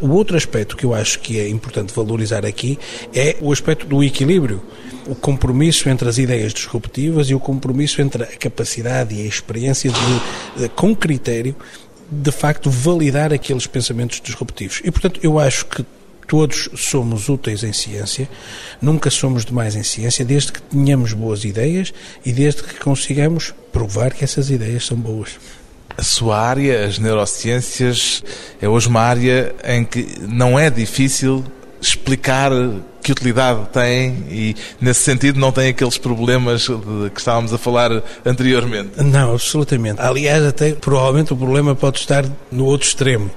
O 0.00 0.08
outro 0.10 0.36
aspecto 0.36 0.76
que 0.76 0.84
eu 0.84 0.94
acho 0.94 1.18
que 1.20 1.38
é 1.38 1.48
importante 1.48 1.92
valorizar 1.94 2.44
aqui 2.44 2.78
é 3.14 3.36
o 3.40 3.52
aspecto 3.52 3.86
do 3.86 4.02
equilíbrio 4.02 4.62
o 5.06 5.14
compromisso 5.14 5.88
entre 5.88 6.08
as 6.08 6.18
ideias 6.18 6.52
disruptivas 6.52 7.28
e 7.28 7.34
o 7.34 7.40
compromisso 7.40 8.00
entre 8.00 8.22
a 8.22 8.26
capacidade 8.26 9.14
e 9.14 9.22
a 9.22 9.26
experiência 9.26 9.90
de, 9.90 10.62
de, 10.62 10.68
com 10.70 10.94
critério, 10.94 11.56
de 12.10 12.30
facto, 12.30 12.70
validar 12.70 13.32
aqueles 13.32 13.66
pensamentos 13.66 14.20
disruptivos. 14.20 14.80
E, 14.84 14.90
portanto, 14.90 15.18
eu 15.22 15.38
acho 15.38 15.66
que 15.66 15.84
todos 16.28 16.68
somos 16.76 17.28
úteis 17.28 17.62
em 17.62 17.72
ciência, 17.72 18.28
nunca 18.80 19.10
somos 19.10 19.44
demais 19.44 19.74
em 19.76 19.82
ciência, 19.82 20.24
desde 20.24 20.52
que 20.52 20.62
tenhamos 20.62 21.12
boas 21.12 21.44
ideias 21.44 21.92
e 22.24 22.32
desde 22.32 22.62
que 22.62 22.78
consigamos 22.78 23.52
provar 23.72 24.14
que 24.14 24.24
essas 24.24 24.50
ideias 24.50 24.86
são 24.86 24.96
boas. 24.96 25.38
A 25.96 26.02
sua 26.02 26.38
área, 26.38 26.86
as 26.86 26.98
neurociências, 26.98 28.22
é 28.60 28.68
hoje 28.68 28.88
uma 28.88 29.00
área 29.00 29.54
em 29.64 29.84
que 29.84 30.18
não 30.20 30.58
é 30.58 30.70
difícil 30.70 31.44
explicar 31.80 32.50
que 33.02 33.10
utilidade 33.10 33.68
tem 33.72 34.24
e, 34.30 34.56
nesse 34.80 35.00
sentido, 35.00 35.38
não 35.38 35.50
tem 35.50 35.70
aqueles 35.70 35.98
problemas 35.98 36.62
de 36.62 37.10
que 37.10 37.18
estávamos 37.18 37.52
a 37.52 37.58
falar 37.58 37.90
anteriormente. 38.24 39.02
Não, 39.02 39.32
absolutamente. 39.32 40.00
Aliás, 40.00 40.44
até 40.44 40.72
provavelmente 40.72 41.32
o 41.32 41.36
problema 41.36 41.74
pode 41.74 41.98
estar 41.98 42.24
no 42.50 42.64
outro 42.64 42.86
extremo 42.86 43.30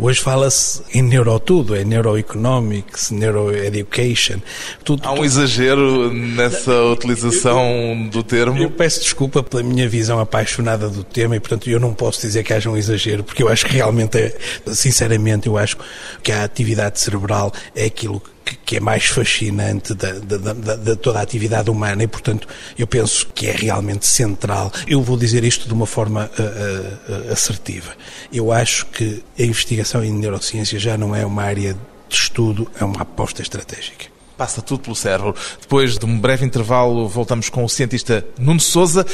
Hoje 0.00 0.20
fala-se 0.20 0.80
em 0.94 1.02
neurotudo, 1.02 1.74
é 1.74 1.82
neuroeconomics, 1.84 3.10
neuroeducation. 3.10 4.38
Tudo, 4.84 5.02
Há 5.04 5.10
um 5.10 5.16
tudo... 5.16 5.24
exagero 5.24 6.14
nessa 6.14 6.84
utilização 6.84 8.08
do 8.08 8.22
termo? 8.22 8.56
Eu 8.56 8.70
peço 8.70 9.00
desculpa 9.00 9.42
pela 9.42 9.60
minha 9.60 9.88
visão 9.88 10.20
apaixonada 10.20 10.88
do 10.88 11.02
tema 11.02 11.34
e, 11.34 11.40
portanto, 11.40 11.68
eu 11.68 11.80
não 11.80 11.92
posso 11.92 12.20
dizer 12.20 12.44
que 12.44 12.54
haja 12.54 12.70
um 12.70 12.76
exagero, 12.76 13.24
porque 13.24 13.42
eu 13.42 13.48
acho 13.48 13.66
que 13.66 13.72
realmente, 13.72 14.18
é, 14.18 14.38
sinceramente, 14.68 15.48
eu 15.48 15.58
acho 15.58 15.76
que 16.22 16.30
a 16.30 16.44
atividade 16.44 17.00
cerebral 17.00 17.52
é 17.74 17.86
aquilo 17.86 18.20
que 18.20 18.30
que, 18.56 18.76
é 18.76 18.80
mais 18.80 19.06
fascinante 19.06 19.94
de 19.94 20.96
toda 20.96 21.18
a 21.18 21.22
atividade 21.22 21.70
humana 21.70 22.02
e, 22.02 22.06
portanto, 22.06 22.46
eu 22.78 22.86
penso 22.86 23.26
que 23.34 23.46
é 23.46 23.52
realmente 23.52 24.06
central. 24.06 24.72
Eu 24.86 25.02
vou 25.02 25.16
dizer 25.16 25.44
isto 25.44 25.66
de 25.66 25.74
uma 25.74 25.86
forma 25.86 26.30
uh, 26.38 27.28
uh, 27.28 27.32
assertiva. 27.32 27.92
Eu 28.32 28.52
acho 28.52 28.86
que 28.86 29.22
a 29.38 29.42
investigação 29.42 30.04
em 30.04 30.12
neurociência 30.12 30.78
já 30.78 30.96
não 30.96 31.14
é 31.14 31.24
uma 31.24 31.42
área 31.42 31.74
de 32.08 32.14
estudo, 32.14 32.70
é 32.80 32.84
uma 32.84 33.02
aposta 33.02 33.42
estratégica. 33.42 34.06
Passa 34.36 34.62
tudo 34.62 34.80
pelo 34.80 34.96
cérebro. 34.96 35.34
Depois 35.60 35.98
de 35.98 36.06
um 36.06 36.18
breve 36.18 36.46
intervalo, 36.46 37.08
voltamos 37.08 37.48
com 37.48 37.64
o 37.64 37.68
cientista 37.68 38.24
Nuno 38.38 38.60
Souza 38.60 39.04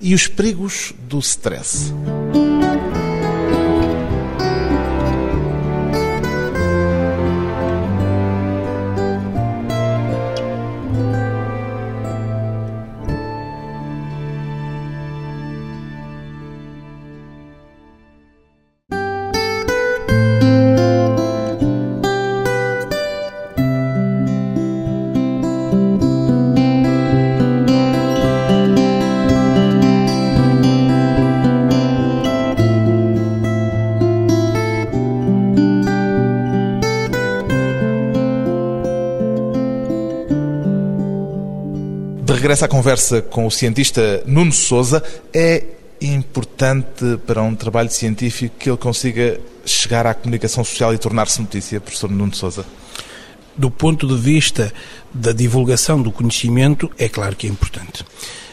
e 0.00 0.14
os 0.14 0.26
perigos 0.26 0.92
do 1.08 1.18
stress. 1.20 1.92
Regressa 42.32 42.64
à 42.64 42.68
conversa 42.68 43.20
com 43.20 43.46
o 43.46 43.50
cientista 43.50 44.22
Nuno 44.26 44.52
Souza. 44.52 45.02
É 45.32 45.64
importante 46.00 47.18
para 47.26 47.42
um 47.42 47.54
trabalho 47.54 47.90
científico 47.90 48.56
que 48.58 48.70
ele 48.70 48.76
consiga 48.76 49.40
chegar 49.64 50.06
à 50.06 50.14
comunicação 50.14 50.64
social 50.64 50.94
e 50.94 50.98
tornar-se 50.98 51.40
notícia, 51.40 51.80
professor 51.80 52.10
Nuno 52.10 52.34
Souza? 52.34 52.64
Do 53.56 53.70
ponto 53.70 54.06
de 54.06 54.16
vista 54.16 54.72
da 55.12 55.32
divulgação 55.32 56.02
do 56.02 56.10
conhecimento, 56.10 56.90
é 56.98 57.08
claro 57.08 57.36
que 57.36 57.46
é 57.46 57.50
importante. 57.50 58.04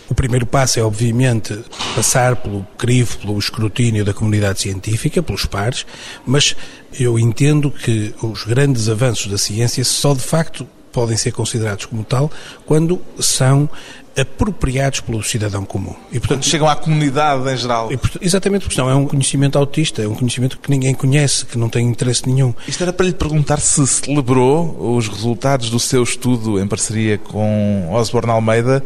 O 0.08 0.14
primeiro 0.14 0.46
passo 0.46 0.78
é, 0.78 0.84
obviamente, 0.84 1.58
passar 1.96 2.36
pelo 2.36 2.68
crivo, 2.78 3.18
pelo 3.20 3.40
escrutínio 3.40 4.04
da 4.04 4.14
comunidade 4.14 4.60
científica, 4.60 5.24
pelos 5.24 5.46
pares, 5.46 5.86
mas 6.26 6.56
eu 7.00 7.18
entendo 7.18 7.72
que 7.72 8.14
os 8.22 8.44
grandes 8.44 8.90
avanços 8.90 9.28
da 9.28 9.38
ciência 9.38 9.84
só 9.86 10.14
de 10.14 10.20
facto 10.20 10.68
podem 10.92 11.18
ser 11.18 11.32
considerados 11.32 11.86
como 11.86 12.04
tal 12.04 12.32
quando 12.66 13.02
são 13.20 13.70
apropriados 14.18 15.00
pelo 15.00 15.24
cidadão 15.24 15.64
comum. 15.64 15.96
E, 16.12 16.20
portanto, 16.20 16.40
Quando 16.40 16.46
chegam 16.46 16.68
à 16.68 16.76
comunidade 16.76 17.50
em 17.50 17.56
geral. 17.56 17.92
E, 17.92 18.00
exatamente, 18.22 18.66
porque 18.66 18.80
não 18.80 18.90
é 18.90 18.96
um 18.96 19.08
conhecimento 19.08 19.58
autista, 19.58 20.02
é 20.02 20.08
um 20.08 20.16
conhecimento 20.16 20.60
que 20.60 20.70
ninguém 20.70 20.94
conhece, 20.94 21.46
que 21.46 21.58
não 21.58 21.70
tem 21.70 21.88
interesse 21.88 22.28
nenhum. 22.28 22.54
Isto 22.68 22.84
era 22.84 22.92
para 22.92 23.06
lhe 23.06 23.14
perguntar 23.14 23.60
se 23.60 23.86
celebrou 23.88 24.96
os 24.98 25.08
resultados 25.08 25.70
do 25.70 25.80
seu 25.80 26.04
estudo 26.04 26.60
em 26.60 26.68
parceria 26.68 27.18
com 27.18 27.88
Osborne 27.92 28.32
Almeida 28.32 28.84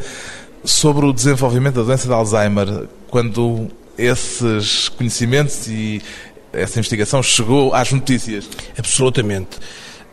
sobre 0.64 1.06
o 1.06 1.14
desenvolvimento 1.14 1.76
da 1.76 1.84
doença 1.84 2.08
de 2.08 2.14
Alzheimer, 2.14 2.88
quando 3.08 3.68
esses 3.98 4.90
conhecimentos 4.90 5.68
e 5.68 6.02
essa 6.52 6.80
investigação 6.80 7.22
chegou 7.22 7.74
às 7.74 7.92
notícias. 7.92 8.48
Absolutamente. 8.78 9.58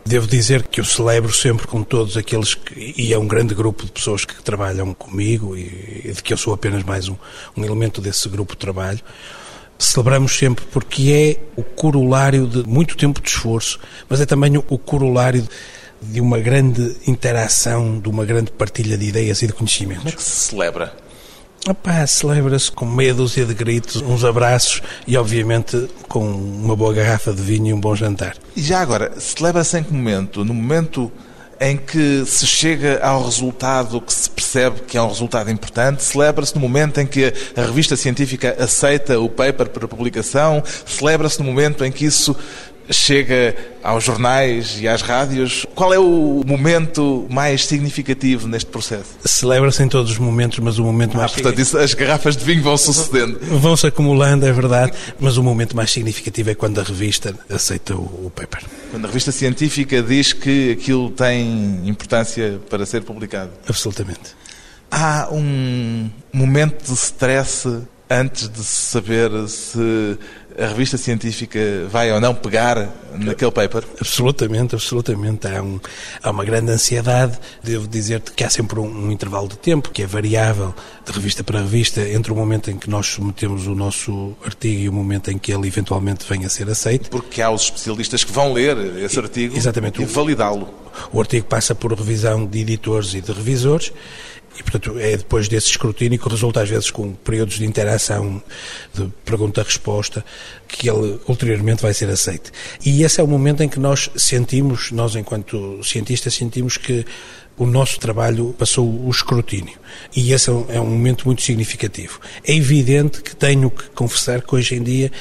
Devo 0.04 0.26
dizer 0.26 0.64
que 0.64 0.80
eu 0.80 0.84
celebro 0.84 1.32
sempre 1.32 1.66
com 1.66 1.82
todos 1.82 2.16
aqueles 2.16 2.54
que, 2.54 2.94
e 2.96 3.12
é 3.12 3.18
um 3.18 3.26
grande 3.26 3.54
grupo 3.54 3.84
de 3.84 3.92
pessoas 3.92 4.24
que 4.24 4.42
trabalham 4.42 4.92
comigo 4.94 5.56
e, 5.56 6.12
de 6.12 6.22
que 6.22 6.32
eu 6.32 6.36
sou 6.36 6.52
apenas 6.52 6.82
mais 6.82 7.08
um, 7.08 7.14
um 7.56 7.64
elemento 7.64 8.00
desse 8.00 8.28
grupo 8.28 8.54
de 8.54 8.58
trabalho. 8.58 9.00
Celebramos 9.78 10.36
sempre 10.36 10.64
porque 10.66 11.38
é 11.38 11.60
o 11.60 11.62
corolário 11.62 12.46
de 12.46 12.64
muito 12.68 12.96
tempo 12.96 13.20
de 13.20 13.28
esforço, 13.28 13.78
mas 14.08 14.20
é 14.20 14.26
também 14.26 14.56
o 14.56 14.78
corolário 14.78 15.46
de 16.02 16.20
uma 16.20 16.38
grande 16.38 16.96
interação, 17.06 18.00
de 18.00 18.08
uma 18.08 18.24
grande 18.24 18.50
partilha 18.50 18.98
de 18.98 19.06
ideias 19.06 19.40
e 19.42 19.46
de 19.46 19.52
conhecimentos. 19.52 20.02
Como 20.02 20.14
é 20.14 20.16
que 20.16 20.22
se 20.22 20.48
celebra? 20.48 21.01
Opa, 21.68 22.04
celebra-se 22.08 22.72
com 22.72 22.84
meia 22.84 23.14
dúzia 23.14 23.46
de 23.46 23.54
gritos, 23.54 24.02
uns 24.02 24.24
abraços 24.24 24.82
e, 25.06 25.16
obviamente, 25.16 25.88
com 26.08 26.28
uma 26.28 26.74
boa 26.74 26.92
garrafa 26.92 27.32
de 27.32 27.40
vinho 27.40 27.68
e 27.68 27.72
um 27.72 27.78
bom 27.78 27.94
jantar. 27.94 28.34
E 28.56 28.60
já 28.60 28.80
agora, 28.80 29.12
celebra-se 29.20 29.78
em 29.78 29.84
que 29.84 29.92
momento? 29.92 30.44
No 30.44 30.52
momento 30.52 31.12
em 31.60 31.76
que 31.76 32.24
se 32.26 32.44
chega 32.44 32.98
ao 33.00 33.24
resultado 33.24 34.00
que 34.00 34.12
se 34.12 34.28
percebe 34.28 34.80
que 34.80 34.98
é 34.98 35.02
um 35.02 35.06
resultado 35.06 35.48
importante, 35.52 36.02
celebra-se 36.02 36.52
no 36.56 36.60
momento 36.60 37.00
em 37.00 37.06
que 37.06 37.32
a 37.56 37.60
revista 37.60 37.94
científica 37.94 38.56
aceita 38.58 39.20
o 39.20 39.28
paper 39.28 39.68
para 39.68 39.86
publicação, 39.86 40.60
celebra-se 40.84 41.38
no 41.38 41.44
momento 41.44 41.84
em 41.84 41.92
que 41.92 42.04
isso 42.04 42.34
chega 42.90 43.56
aos 43.82 44.04
jornais 44.04 44.78
e 44.80 44.88
às 44.88 45.02
rádios. 45.02 45.66
Qual 45.74 45.92
é 45.92 45.98
o 45.98 46.42
momento 46.46 47.26
mais 47.30 47.66
significativo 47.66 48.46
neste 48.46 48.70
processo? 48.70 49.16
Celebra-se 49.24 49.82
em 49.82 49.88
todos 49.88 50.12
os 50.12 50.18
momentos, 50.18 50.58
mas 50.58 50.78
o 50.78 50.84
momento 50.84 51.16
mais. 51.16 51.30
Ah, 51.30 51.34
portanto, 51.34 51.60
isso, 51.60 51.78
as 51.78 51.94
garrafas 51.94 52.36
de 52.36 52.44
vinho 52.44 52.62
vão 52.62 52.76
sucedendo. 52.76 53.38
Vão-se 53.40 53.86
acumulando, 53.86 54.46
é 54.46 54.52
verdade, 54.52 54.92
mas 55.18 55.36
o 55.36 55.42
momento 55.42 55.76
mais 55.76 55.90
significativo 55.90 56.50
é 56.50 56.54
quando 56.54 56.80
a 56.80 56.82
revista 56.82 57.34
aceita 57.50 57.94
o, 57.94 58.26
o 58.26 58.32
paper. 58.34 58.62
Quando 58.90 59.04
a 59.04 59.08
revista 59.08 59.32
científica 59.32 60.02
diz 60.02 60.32
que 60.32 60.72
aquilo 60.72 61.10
tem 61.10 61.80
importância 61.84 62.60
para 62.68 62.84
ser 62.86 63.02
publicado. 63.02 63.50
Absolutamente. 63.68 64.42
Há 64.90 65.28
um 65.32 66.10
momento 66.32 66.84
de 66.84 66.92
stress 66.92 67.66
antes 68.12 68.48
de 68.48 68.62
saber 68.62 69.30
se 69.48 70.18
a 70.58 70.66
revista 70.66 70.98
científica 70.98 71.58
vai 71.90 72.12
ou 72.12 72.20
não 72.20 72.34
pegar 72.34 72.88
naquele 73.18 73.50
paper? 73.50 73.84
Absolutamente, 74.00 74.74
absolutamente. 74.74 75.46
Há, 75.46 75.62
um, 75.62 75.80
há 76.22 76.30
uma 76.30 76.44
grande 76.44 76.70
ansiedade. 76.70 77.38
Devo 77.62 77.88
dizer-te 77.88 78.32
que 78.32 78.44
há 78.44 78.50
sempre 78.50 78.78
um, 78.78 79.06
um, 79.06 79.10
intervalo 79.10 79.48
de 79.48 79.56
tempo 79.56 79.90
que 79.90 80.02
é 80.02 80.06
variável 80.06 80.74
de 81.04 81.12
revista 81.12 81.42
para 81.42 81.60
revista 81.60 82.00
entre 82.08 82.32
o 82.32 82.36
momento 82.36 82.70
em 82.70 82.76
que 82.76 82.88
nós 82.88 83.06
submetemos 83.06 83.66
o 83.66 83.74
nosso 83.74 84.36
artigo 84.44 84.80
e 84.80 84.88
o 84.88 84.92
momento 84.92 85.30
em 85.30 85.38
que 85.38 85.52
ele 85.52 85.66
eventualmente 85.66 86.24
venha 86.28 86.46
a 86.46 86.50
ser 86.50 86.68
aceito. 86.68 87.10
Porque 87.10 87.40
há 87.40 87.50
os 87.50 87.62
especialistas 87.62 88.24
que 88.24 88.32
vão 88.32 88.52
ler 88.52 88.76
esse 88.98 89.18
artigo 89.18 89.56
Exatamente. 89.56 90.02
e 90.02 90.04
validá-lo. 90.04 90.68
O 91.12 91.20
artigo 91.20 91.46
passa 91.46 91.74
por 91.74 91.92
revisão 91.92 92.44
de 92.44 92.60
editores 92.60 93.14
e 93.14 93.20
de 93.20 93.32
revisores 93.32 93.92
e, 94.58 94.62
portanto, 94.62 94.98
é 94.98 95.16
depois 95.16 95.48
desse 95.48 95.68
escrutínio 95.68 96.18
que 96.18 96.28
resulta, 96.28 96.62
às 96.62 96.68
vezes, 96.68 96.90
com 96.90 97.12
períodos 97.14 97.58
de 97.58 97.64
interação, 97.64 98.42
de 98.92 99.08
pergunta-resposta, 99.24 100.24
que 100.68 100.90
ele 100.90 101.18
ulteriormente 101.26 101.82
vai 101.82 101.94
ser 101.94 102.08
aceito. 102.10 102.50
E 102.84 103.02
esse 103.02 103.20
é 103.20 103.24
o 103.24 103.26
momento 103.26 103.62
em 103.62 103.68
que 103.68 103.80
nós 103.80 104.10
sentimos, 104.16 104.90
nós 104.92 105.16
enquanto 105.16 105.82
cientistas, 105.82 106.34
sentimos 106.34 106.76
que 106.76 107.04
o 107.56 107.66
nosso 107.66 107.98
trabalho 107.98 108.54
passou 108.58 108.88
o 108.88 109.10
escrutínio. 109.10 109.78
E 110.14 110.32
esse 110.32 110.50
é 110.50 110.80
um 110.80 110.86
momento 110.86 111.26
muito 111.26 111.42
significativo. 111.42 112.20
É 112.44 112.54
evidente 112.54 113.22
que 113.22 113.34
tenho 113.34 113.70
que 113.70 113.88
confessar 113.90 114.42
que 114.42 114.54
hoje 114.54 114.74
em 114.74 114.82
dia 114.82 115.12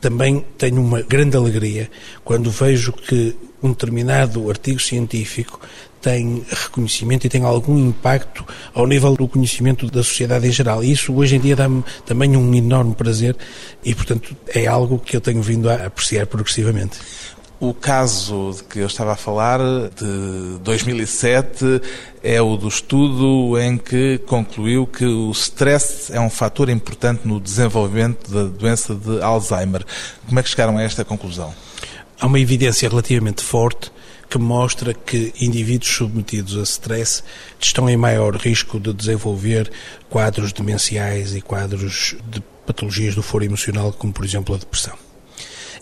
também 0.00 0.44
tenho 0.58 0.80
uma 0.80 1.00
grande 1.02 1.36
alegria 1.36 1.88
quando 2.24 2.50
vejo 2.50 2.92
que 2.92 3.36
um 3.62 3.70
determinado 3.70 4.50
artigo 4.50 4.80
científico 4.80 5.60
tem 6.02 6.44
reconhecimento 6.50 7.26
e 7.26 7.30
tem 7.30 7.44
algum 7.44 7.78
impacto 7.78 8.44
ao 8.74 8.86
nível 8.86 9.14
do 9.14 9.28
conhecimento 9.28 9.86
da 9.86 10.02
sociedade 10.02 10.46
em 10.46 10.52
geral. 10.52 10.82
E 10.82 10.90
isso 10.90 11.14
hoje 11.14 11.36
em 11.36 11.40
dia 11.40 11.54
dá-me 11.54 11.84
também 12.04 12.36
um 12.36 12.54
enorme 12.54 12.94
prazer 12.94 13.36
e, 13.84 13.94
portanto, 13.94 14.36
é 14.48 14.66
algo 14.66 14.98
que 14.98 15.16
eu 15.16 15.20
tenho 15.20 15.40
vindo 15.40 15.70
a 15.70 15.86
apreciar 15.86 16.26
progressivamente. 16.26 16.98
O 17.60 17.72
caso 17.72 18.54
de 18.56 18.64
que 18.64 18.80
eu 18.80 18.88
estava 18.88 19.12
a 19.12 19.16
falar, 19.16 19.60
de 19.60 20.58
2007, 20.64 21.80
é 22.20 22.42
o 22.42 22.56
do 22.56 22.66
estudo 22.66 23.56
em 23.56 23.78
que 23.78 24.18
concluiu 24.26 24.84
que 24.84 25.04
o 25.04 25.30
stress 25.30 26.12
é 26.12 26.18
um 26.18 26.28
fator 26.28 26.68
importante 26.68 27.20
no 27.24 27.38
desenvolvimento 27.38 28.28
da 28.28 28.44
doença 28.44 28.96
de 28.96 29.22
Alzheimer. 29.22 29.84
Como 30.26 30.40
é 30.40 30.42
que 30.42 30.48
chegaram 30.48 30.76
a 30.76 30.82
esta 30.82 31.04
conclusão? 31.04 31.54
Há 32.20 32.26
uma 32.26 32.40
evidência 32.40 32.88
relativamente 32.88 33.44
forte 33.44 33.92
que 34.32 34.38
mostra 34.38 34.94
que 34.94 35.30
indivíduos 35.38 35.94
submetidos 35.94 36.56
a 36.56 36.62
stress 36.62 37.22
estão 37.60 37.86
em 37.90 37.98
maior 37.98 38.34
risco 38.34 38.80
de 38.80 38.90
desenvolver 38.90 39.70
quadros 40.08 40.54
demenciais 40.54 41.36
e 41.36 41.42
quadros 41.42 42.16
de 42.30 42.42
patologias 42.66 43.14
do 43.14 43.22
foro 43.22 43.44
emocional, 43.44 43.92
como 43.92 44.10
por 44.10 44.24
exemplo 44.24 44.54
a 44.54 44.58
depressão. 44.58 44.96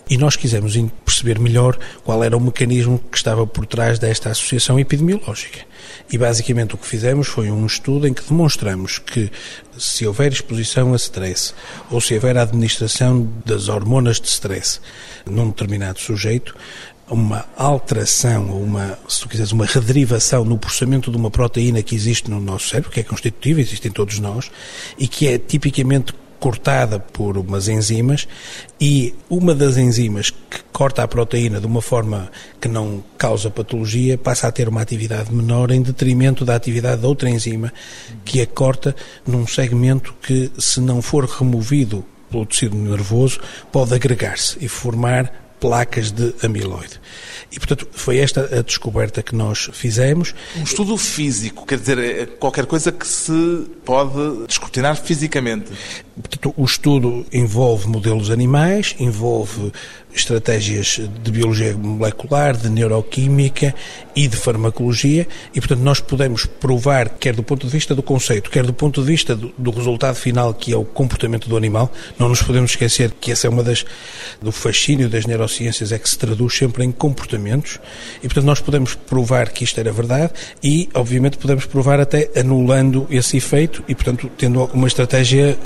E 0.09 0.17
nós 0.17 0.35
quisemos 0.35 0.77
perceber 1.05 1.39
melhor 1.39 1.79
qual 2.03 2.25
era 2.25 2.37
o 2.37 2.41
mecanismo 2.41 2.99
que 2.99 3.17
estava 3.17 3.47
por 3.47 3.65
trás 3.67 4.01
desta 4.01 4.31
associação 4.31 4.81
epidemiológica. 4.81 5.61
E 6.11 6.19
basicamente 6.19 6.75
o 6.75 6.79
que 6.79 6.89
fizemos 6.89 7.29
foi 7.29 7.53
um 7.53 7.65
estudo 7.65 8.09
em 8.09 8.13
que 8.13 8.29
demonstramos 8.29 8.99
que 8.99 9.31
se 9.79 10.05
houver 10.05 10.33
exposição 10.33 10.93
a 10.93 10.97
stress 10.97 11.55
ou 11.89 12.01
se 12.01 12.15
houver 12.15 12.37
administração 12.37 13.33
das 13.47 13.69
hormonas 13.69 14.21
de 14.21 14.27
stress 14.27 14.81
num 15.25 15.51
determinado 15.51 16.01
sujeito, 16.01 16.57
uma 17.11 17.45
alteração, 17.57 18.51
ou 18.51 18.63
uma, 18.63 18.99
se 19.09 19.21
tu 19.21 19.29
quiseres, 19.29 19.53
uma 19.53 19.67
rederivação 19.67 20.45
no 20.45 20.57
processamento 20.57 21.11
de 21.11 21.17
uma 21.17 21.31
proteína 21.31 21.83
que 21.83 21.95
existe 21.95 22.31
no 22.31 22.41
nosso 22.41 22.69
cérebro, 22.69 22.91
que 22.91 23.01
é 23.01 23.03
constitutiva, 23.03 23.61
existe 23.61 23.89
em 23.89 23.91
todos 23.91 24.19
nós, 24.19 24.51
e 24.99 25.09
que 25.09 25.27
é 25.27 25.39
tipicamente 25.39 26.15
cortada 26.41 26.99
por 26.99 27.37
umas 27.37 27.69
enzimas 27.69 28.27
e 28.81 29.15
uma 29.29 29.55
das 29.55 29.77
enzimas 29.77 30.31
que 30.31 30.63
corta 30.73 31.03
a 31.03 31.09
proteína 31.09 31.61
de 31.61 31.67
uma 31.67 31.83
forma 31.83 32.31
que 32.59 32.67
não 32.67 33.05
causa 33.19 33.51
patologia 33.51 34.17
passa 34.17 34.49
a 34.49 34.53
ter 34.53 34.67
uma 34.67 34.81
atividade 34.81 35.33
menor 35.33 35.71
em 35.71 35.83
detrimento 35.83 36.43
da 36.43 36.57
atividade 36.57 37.03
da 37.03 37.09
outra 37.09 37.29
enzima 37.29 37.71
que 38.25 38.41
a 38.41 38.47
corta 38.47 38.97
num 39.27 39.47
segmento 39.47 40.15
que, 40.23 40.51
se 40.59 40.81
não 40.81 41.03
for 41.03 41.27
removido 41.27 42.03
pelo 42.31 42.47
tecido 42.47 42.77
nervoso, 42.77 43.39
pode 43.71 43.95
agregar-se 43.95 44.57
e 44.65 44.69
formar 44.69 45.50
placas 45.61 46.11
de 46.11 46.35
amiloide. 46.43 47.01
E, 47.53 47.59
portanto, 47.59 47.87
foi 47.93 48.19
esta 48.19 48.59
a 48.59 48.63
descoberta 48.63 49.23
que 49.23 49.35
nós 49.35 49.69
fizemos. 49.73 50.35
Um 50.57 50.63
estudo 50.63 50.97
físico, 50.97 51.67
quer 51.67 51.79
dizer, 51.79 51.99
é 51.99 52.27
qualquer 52.27 52.65
coisa 52.67 52.91
que 52.91 53.07
se 53.07 53.67
pode 53.85 54.47
descortinar 54.47 54.97
fisicamente. 54.97 55.71
Portanto, 56.21 56.55
o 56.57 56.65
estudo 56.65 57.27
envolve 57.33 57.89
modelos 57.89 58.31
animais, 58.31 58.95
envolve 58.99 59.73
estratégias 60.15 61.01
de 61.23 61.31
biologia 61.31 61.77
molecular, 61.77 62.57
de 62.57 62.69
neuroquímica 62.69 63.75
e 64.15 64.27
de 64.27 64.37
farmacologia 64.37 65.27
e, 65.55 65.61
portanto, 65.61 65.81
nós 65.81 66.01
podemos 66.01 66.47
provar, 66.47 67.09
quer 67.11 67.35
do 67.35 67.43
ponto 67.43 67.67
de 67.67 67.73
vista 67.73 67.95
do 67.95 68.03
conceito, 68.03 68.51
quer 68.51 68.65
do 68.65 68.73
ponto 68.73 69.01
de 69.01 69.07
vista 69.07 69.37
do, 69.37 69.53
do, 69.57 69.71
resultado 69.71 70.17
final, 70.17 70.53
que 70.53 70.73
é 70.73 70.77
o 70.77 70.85
comportamento 70.85 71.49
do 71.49 71.57
animal, 71.57 71.93
não 72.19 72.29
nos 72.29 72.43
podemos 72.43 72.73
esquecer 72.73 73.13
que 73.21 73.31
essa 73.31 73.47
é 73.47 73.51
uma 73.51 73.63
das, 73.63 73.85
do 74.43 74.51
fascínio 74.51 75.09
das 75.09 75.27
neurociências, 75.27 75.93
é 75.93 75.99
que 75.99 76.09
se 76.09 76.19
traduz 76.19 76.57
sempre 76.57 76.85
em 76.85 76.91
comportamentos 76.91 77.79
e, 78.19 78.23
portanto, 78.23 78.45
nós 78.45 78.61
podemos 78.61 78.95
provar 78.95 79.51
que 79.51 79.65
isto 79.65 79.79
era 79.79 79.93
verdade 79.93 80.33
e, 80.63 80.89
obviamente, 80.95 81.39
podemos 81.39 81.67
provar 81.67 82.01
até 82.01 82.31
anulando 82.37 83.07
esse 83.11 83.37
efeito 83.37 83.85
e, 83.87 83.95
portanto, 83.95 84.31
tendo 84.37 84.65
uma 84.75 84.89
estratégia 84.89 85.57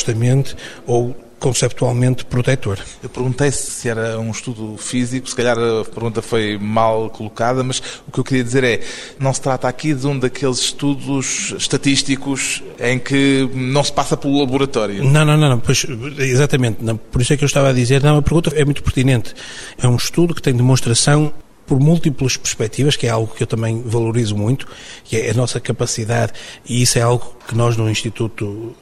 supostamente 0.00 0.56
ou 0.86 1.14
conceptualmente 1.38 2.26
protetor. 2.26 2.78
Eu 3.02 3.08
perguntei 3.08 3.50
se 3.50 3.88
era 3.88 4.20
um 4.20 4.30
estudo 4.30 4.76
físico, 4.76 5.26
se 5.26 5.34
calhar 5.34 5.56
a 5.58 5.84
pergunta 5.86 6.20
foi 6.20 6.58
mal 6.58 7.08
colocada, 7.08 7.64
mas 7.64 7.78
o 8.06 8.12
que 8.12 8.20
eu 8.20 8.24
queria 8.24 8.44
dizer 8.44 8.62
é, 8.62 8.80
não 9.18 9.32
se 9.32 9.40
trata 9.40 9.66
aqui 9.66 9.94
de 9.94 10.06
um 10.06 10.18
daqueles 10.18 10.58
estudos 10.58 11.54
estatísticos 11.56 12.62
em 12.78 12.98
que 12.98 13.48
não 13.54 13.82
se 13.82 13.90
passa 13.90 14.18
pelo 14.18 14.38
laboratório. 14.38 15.02
Não, 15.02 15.24
não, 15.24 15.38
não, 15.38 15.58
pois, 15.58 15.86
exatamente, 16.18 16.84
não, 16.84 16.98
por 16.98 17.22
isso 17.22 17.32
é 17.32 17.38
que 17.38 17.44
eu 17.44 17.46
estava 17.46 17.70
a 17.70 17.72
dizer, 17.72 18.02
não, 18.02 18.18
a 18.18 18.22
pergunta 18.22 18.52
é 18.54 18.62
muito 18.62 18.82
pertinente. 18.82 19.34
É 19.78 19.88
um 19.88 19.96
estudo 19.96 20.34
que 20.34 20.42
tem 20.42 20.54
demonstração 20.54 21.32
por 21.70 21.78
múltiplas 21.78 22.36
perspectivas, 22.36 22.96
que 22.96 23.06
é 23.06 23.10
algo 23.10 23.32
que 23.32 23.44
eu 23.44 23.46
também 23.46 23.80
valorizo 23.86 24.36
muito, 24.36 24.66
que 25.04 25.16
é 25.16 25.30
a 25.30 25.34
nossa 25.34 25.60
capacidade, 25.60 26.32
e 26.68 26.82
isso 26.82 26.98
é 26.98 27.02
algo 27.02 27.36
que 27.46 27.54
nós 27.54 27.76
no 27.76 27.88
Instituto 27.88 28.74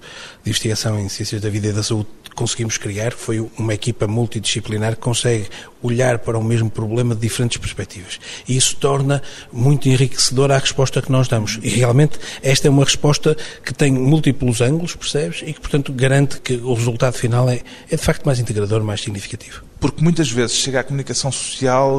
de 0.49 0.51
Investigação 0.51 0.99
em 0.99 1.09
Ciências 1.09 1.43
da 1.43 1.51
Vida 1.51 1.69
e 1.69 1.73
da 1.73 1.83
Saúde 1.83 2.09
conseguimos 2.35 2.79
criar, 2.79 3.13
foi 3.13 3.41
uma 3.59 3.75
equipa 3.75 4.07
multidisciplinar 4.07 4.95
que 4.95 5.01
consegue 5.01 5.49
olhar 5.83 6.21
para 6.21 6.39
o 6.39 6.45
mesmo 6.45 6.71
problema 6.71 7.15
de 7.15 7.21
diferentes 7.21 7.57
perspectivas. 7.57 8.21
E 8.47 8.57
isso 8.57 8.77
torna 8.77 9.21
muito 9.53 9.89
enriquecedora 9.89 10.55
a 10.55 10.59
resposta 10.59 11.03
que 11.03 11.11
nós 11.11 11.27
damos. 11.27 11.59
E 11.63 11.69
realmente 11.69 12.19
esta 12.41 12.69
é 12.69 12.71
uma 12.71 12.85
resposta 12.85 13.37
que 13.65 13.75
tem 13.75 13.93
múltiplos 13.93 14.61
ângulos, 14.61 14.95
percebes? 14.95 15.43
E 15.45 15.53
que, 15.53 15.61
portanto, 15.61 15.93
garante 15.93 16.41
que 16.41 16.55
o 16.55 16.75
resultado 16.75 17.15
final 17.15 17.51
é, 17.51 17.61
é 17.91 17.97
de 17.97 18.03
facto 18.03 18.25
mais 18.25 18.39
integrador, 18.39 18.85
mais 18.85 19.01
significativo. 19.01 19.65
Porque 19.81 20.03
muitas 20.03 20.31
vezes 20.31 20.57
chega 20.57 20.81
à 20.81 20.85
comunicação 20.85 21.33
social 21.33 21.99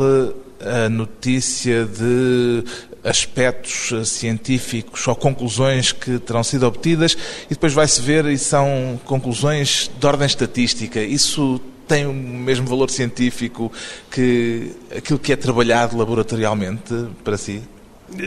eh, 0.62 0.86
a 0.86 0.90
notícia 0.90 1.86
de 1.86 2.64
aspectos 3.04 3.92
eh, 3.92 4.04
científicos 4.04 5.08
ou 5.08 5.16
conclusões 5.16 5.92
que 5.92 6.20
terão 6.20 6.44
sido 6.44 6.66
obtidas 6.66 7.18
e 7.46 7.50
depois 7.50 7.74
vai-se 7.74 8.02
ver 8.02 8.26
e 8.26 8.38
são 8.38 9.00
conclusões 9.06 9.90
de 10.00 10.06
ordem 10.06 10.28
estatística. 10.28 11.02
Isso 11.02 11.62
tem 11.88 12.06
o 12.06 12.14
mesmo 12.14 12.68
valor 12.68 12.90
científico 12.90 13.72
que 14.12 14.72
aquilo 14.96 15.18
que 15.18 15.34
é 15.34 15.36
trabalhado 15.36 15.98
laboratorialmente 15.98 16.94
para 17.24 17.38
si? 17.38 17.62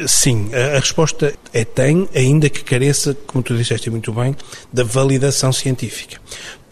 Sim, 0.06 0.50
a 0.54 0.78
resposta 0.78 1.34
é 1.52 1.64
tem, 1.64 2.08
ainda 2.14 2.48
que 2.48 2.62
careça, 2.62 3.16
como 3.26 3.42
tu 3.42 3.56
disseste 3.56 3.90
muito 3.90 4.12
bem, 4.12 4.34
da 4.72 4.84
validação 4.84 5.52
científica. 5.52 6.20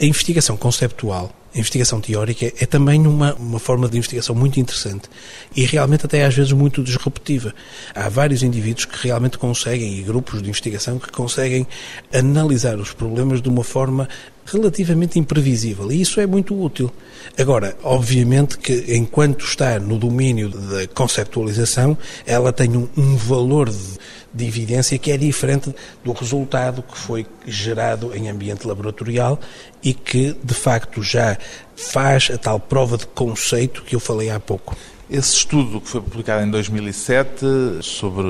A 0.01 0.05
investigação 0.05 0.57
conceptual 0.57 1.33
a 1.55 1.59
investigação 1.59 2.01
teórica 2.01 2.47
é 2.47 2.67
também 2.67 3.07
uma, 3.07 3.35
uma 3.35 3.59
forma 3.59 3.89
de 3.89 3.97
investigação 3.97 4.35
muito 4.35 4.61
interessante 4.61 5.09
e 5.55 5.65
realmente 5.65 6.07
até 6.07 6.25
às 6.25 6.35
vezes 6.35 6.53
muito 6.53 6.83
disruptiva. 6.83 7.55
Há 7.95 8.09
vários 8.09 8.43
indivíduos 8.43 8.85
que 8.85 9.09
realmente 9.09 9.37
conseguem, 9.37 9.99
e 9.99 10.03
grupos 10.03 10.43
de 10.43 10.49
investigação, 10.49 10.99
que 10.99 11.11
conseguem 11.11 11.67
analisar 12.13 12.79
os 12.79 12.93
problemas 12.93 13.43
de 13.43 13.49
uma 13.49 13.65
forma 13.65 14.09
relativamente 14.47 15.19
imprevisível 15.19 15.91
e 15.93 16.01
isso 16.01 16.21
é 16.21 16.27
muito 16.27 16.61
útil. 16.61 16.91
Agora, 17.39 17.77
obviamente 17.83 18.59
que 18.59 18.85
enquanto 18.97 19.45
está 19.45 19.79
no 19.79 19.99
domínio 19.99 20.49
da 20.49 20.87
conceptualização, 20.89 21.97
ela 22.27 22.53
tem 22.53 22.77
um, 22.77 22.89
um 22.97 23.17
valor 23.17 23.69
de 23.71 23.99
de 24.33 24.47
evidência 24.47 24.99
que 24.99 25.11
é 25.11 25.17
diferente 25.17 25.75
do 26.05 26.13
resultado 26.13 26.83
que 26.83 26.97
foi 26.97 27.27
gerado 27.47 28.15
em 28.15 28.29
ambiente 28.29 28.67
laboratorial 28.67 29.39
e 29.83 29.93
que, 29.93 30.37
de 30.43 30.55
facto, 30.55 31.03
já 31.03 31.37
faz 31.77 32.31
a 32.33 32.39
tal 32.39 32.61
prova 32.61 32.97
de 32.97 33.07
conceito 33.07 33.83
que 33.83 33.95
eu 33.95 34.01
falei 34.01 34.31
há 34.31 34.39
pouco. 34.39 34.77
Esse 35.11 35.35
estudo 35.35 35.81
que 35.81 35.89
foi 35.89 36.01
publicado 36.01 36.47
em 36.47 36.51
2007 36.51 37.45
sobre 37.83 38.29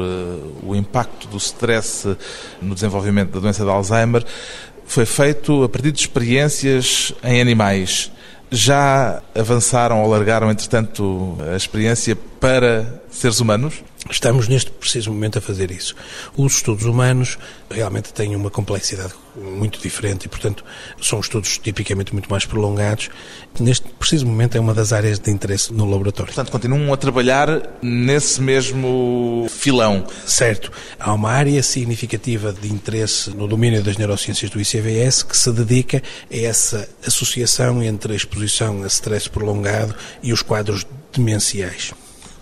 o 0.63 0.75
impacto 0.75 1.29
do 1.29 1.37
stress 1.37 2.17
no 2.63 2.75
desenvolvimento 2.75 3.33
da 3.33 3.41
doença 3.41 3.63
de 3.63 3.71
Alzheimer 3.71 4.25
foi 4.87 5.05
feito 5.05 5.63
a 5.63 5.69
partir 5.69 5.93
de 5.93 6.01
experiências 6.01 7.13
em 7.23 7.39
animais. 7.39 8.11
Já 8.51 9.23
avançaram 9.35 10.03
ou 10.03 10.09
largaram, 10.09 10.51
entretanto, 10.51 11.37
a 11.53 11.55
experiência 11.55 12.17
para 12.17 13.01
seres 13.11 13.41
humanos? 13.41 13.85
Estamos 14.09 14.49
neste 14.49 14.71
preciso 14.71 15.13
momento 15.13 15.39
a 15.39 15.41
fazer 15.43 15.71
isso. 15.71 15.95
Os 16.37 16.55
estudos 16.55 16.87
humanos 16.87 17.39
realmente 17.71 18.13
têm 18.13 18.35
uma 18.35 18.51
complexidade 18.51 19.13
muito 19.37 19.79
diferente 19.79 20.25
e, 20.25 20.29
portanto, 20.29 20.65
são 21.01 21.21
estudos 21.21 21.59
tipicamente 21.59 22.13
muito 22.13 22.29
mais 22.31 22.47
prolongados. 22.47 23.11
Neste 23.59 23.87
preciso 23.89 24.27
momento 24.27 24.57
é 24.57 24.61
uma 24.61 24.73
das 24.73 24.93
áreas 24.93 25.19
de 25.19 25.31
interesse 25.31 25.73
no 25.73 25.89
laboratório. 25.89 26.33
Portanto, 26.33 26.51
continuam 26.51 26.93
a 26.93 26.97
trabalhar 26.97 27.79
nesse 27.83 28.41
mesmo 28.41 29.47
filão. 29.51 30.07
Certo. 30.27 30.73
Há 30.99 31.13
uma 31.13 31.31
área 31.31 31.63
significativa 31.63 32.53
de 32.53 32.69
interesse 32.73 33.31
no 33.31 33.47
domínio 33.47 33.83
das 33.83 33.97
neurociências 33.97 34.51
do 34.51 34.61
ICVS 34.61 35.23
que 35.23 35.37
se 35.37 35.53
dedica 35.53 36.03
a 36.31 36.37
essa 36.37 36.89
associação 37.07 37.83
entre 37.83 38.15
a 38.15 38.17
exposição 38.17 38.83
a 38.83 38.87
stress 38.87 39.29
prolongado 39.29 39.95
e 40.23 40.33
os 40.33 40.43
quadros 40.43 40.87
demenciais. 41.13 41.93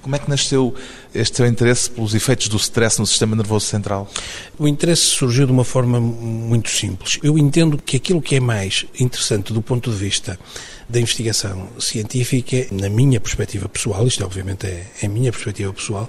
Como 0.09 0.17
é 0.17 0.19
que 0.19 0.31
nasceu 0.31 0.75
este 1.15 1.37
seu 1.37 1.47
interesse 1.47 1.91
pelos 1.91 2.15
efeitos 2.15 2.49
do 2.49 2.57
stress 2.57 2.99
no 2.99 3.07
sistema 3.07 3.37
nervoso 3.37 3.67
central? 3.67 4.11
O 4.59 4.67
interesse 4.67 5.03
surgiu 5.03 5.45
de 5.45 5.53
uma 5.53 5.65
forma 5.65 6.01
muito 6.01 6.71
simples. 6.71 7.19
Eu 7.23 7.37
entendo 7.37 7.77
que 7.77 7.99
aquilo 7.99 8.23
que 8.23 8.37
é 8.37 8.41
mais 8.41 8.87
interessante 8.99 9.53
do 9.53 9.61
ponto 9.61 9.91
de 9.91 9.97
vista 9.99 10.41
da 10.89 10.99
investigação 10.99 11.69
científica, 11.79 12.67
na 12.71 12.89
minha 12.89 13.21
perspectiva 13.21 13.69
pessoal, 13.69 14.07
isto 14.07 14.25
obviamente 14.25 14.67
é, 14.67 14.87
é 15.03 15.07
a 15.07 15.09
minha 15.09 15.31
perspectiva 15.31 15.73
pessoal, 15.73 16.09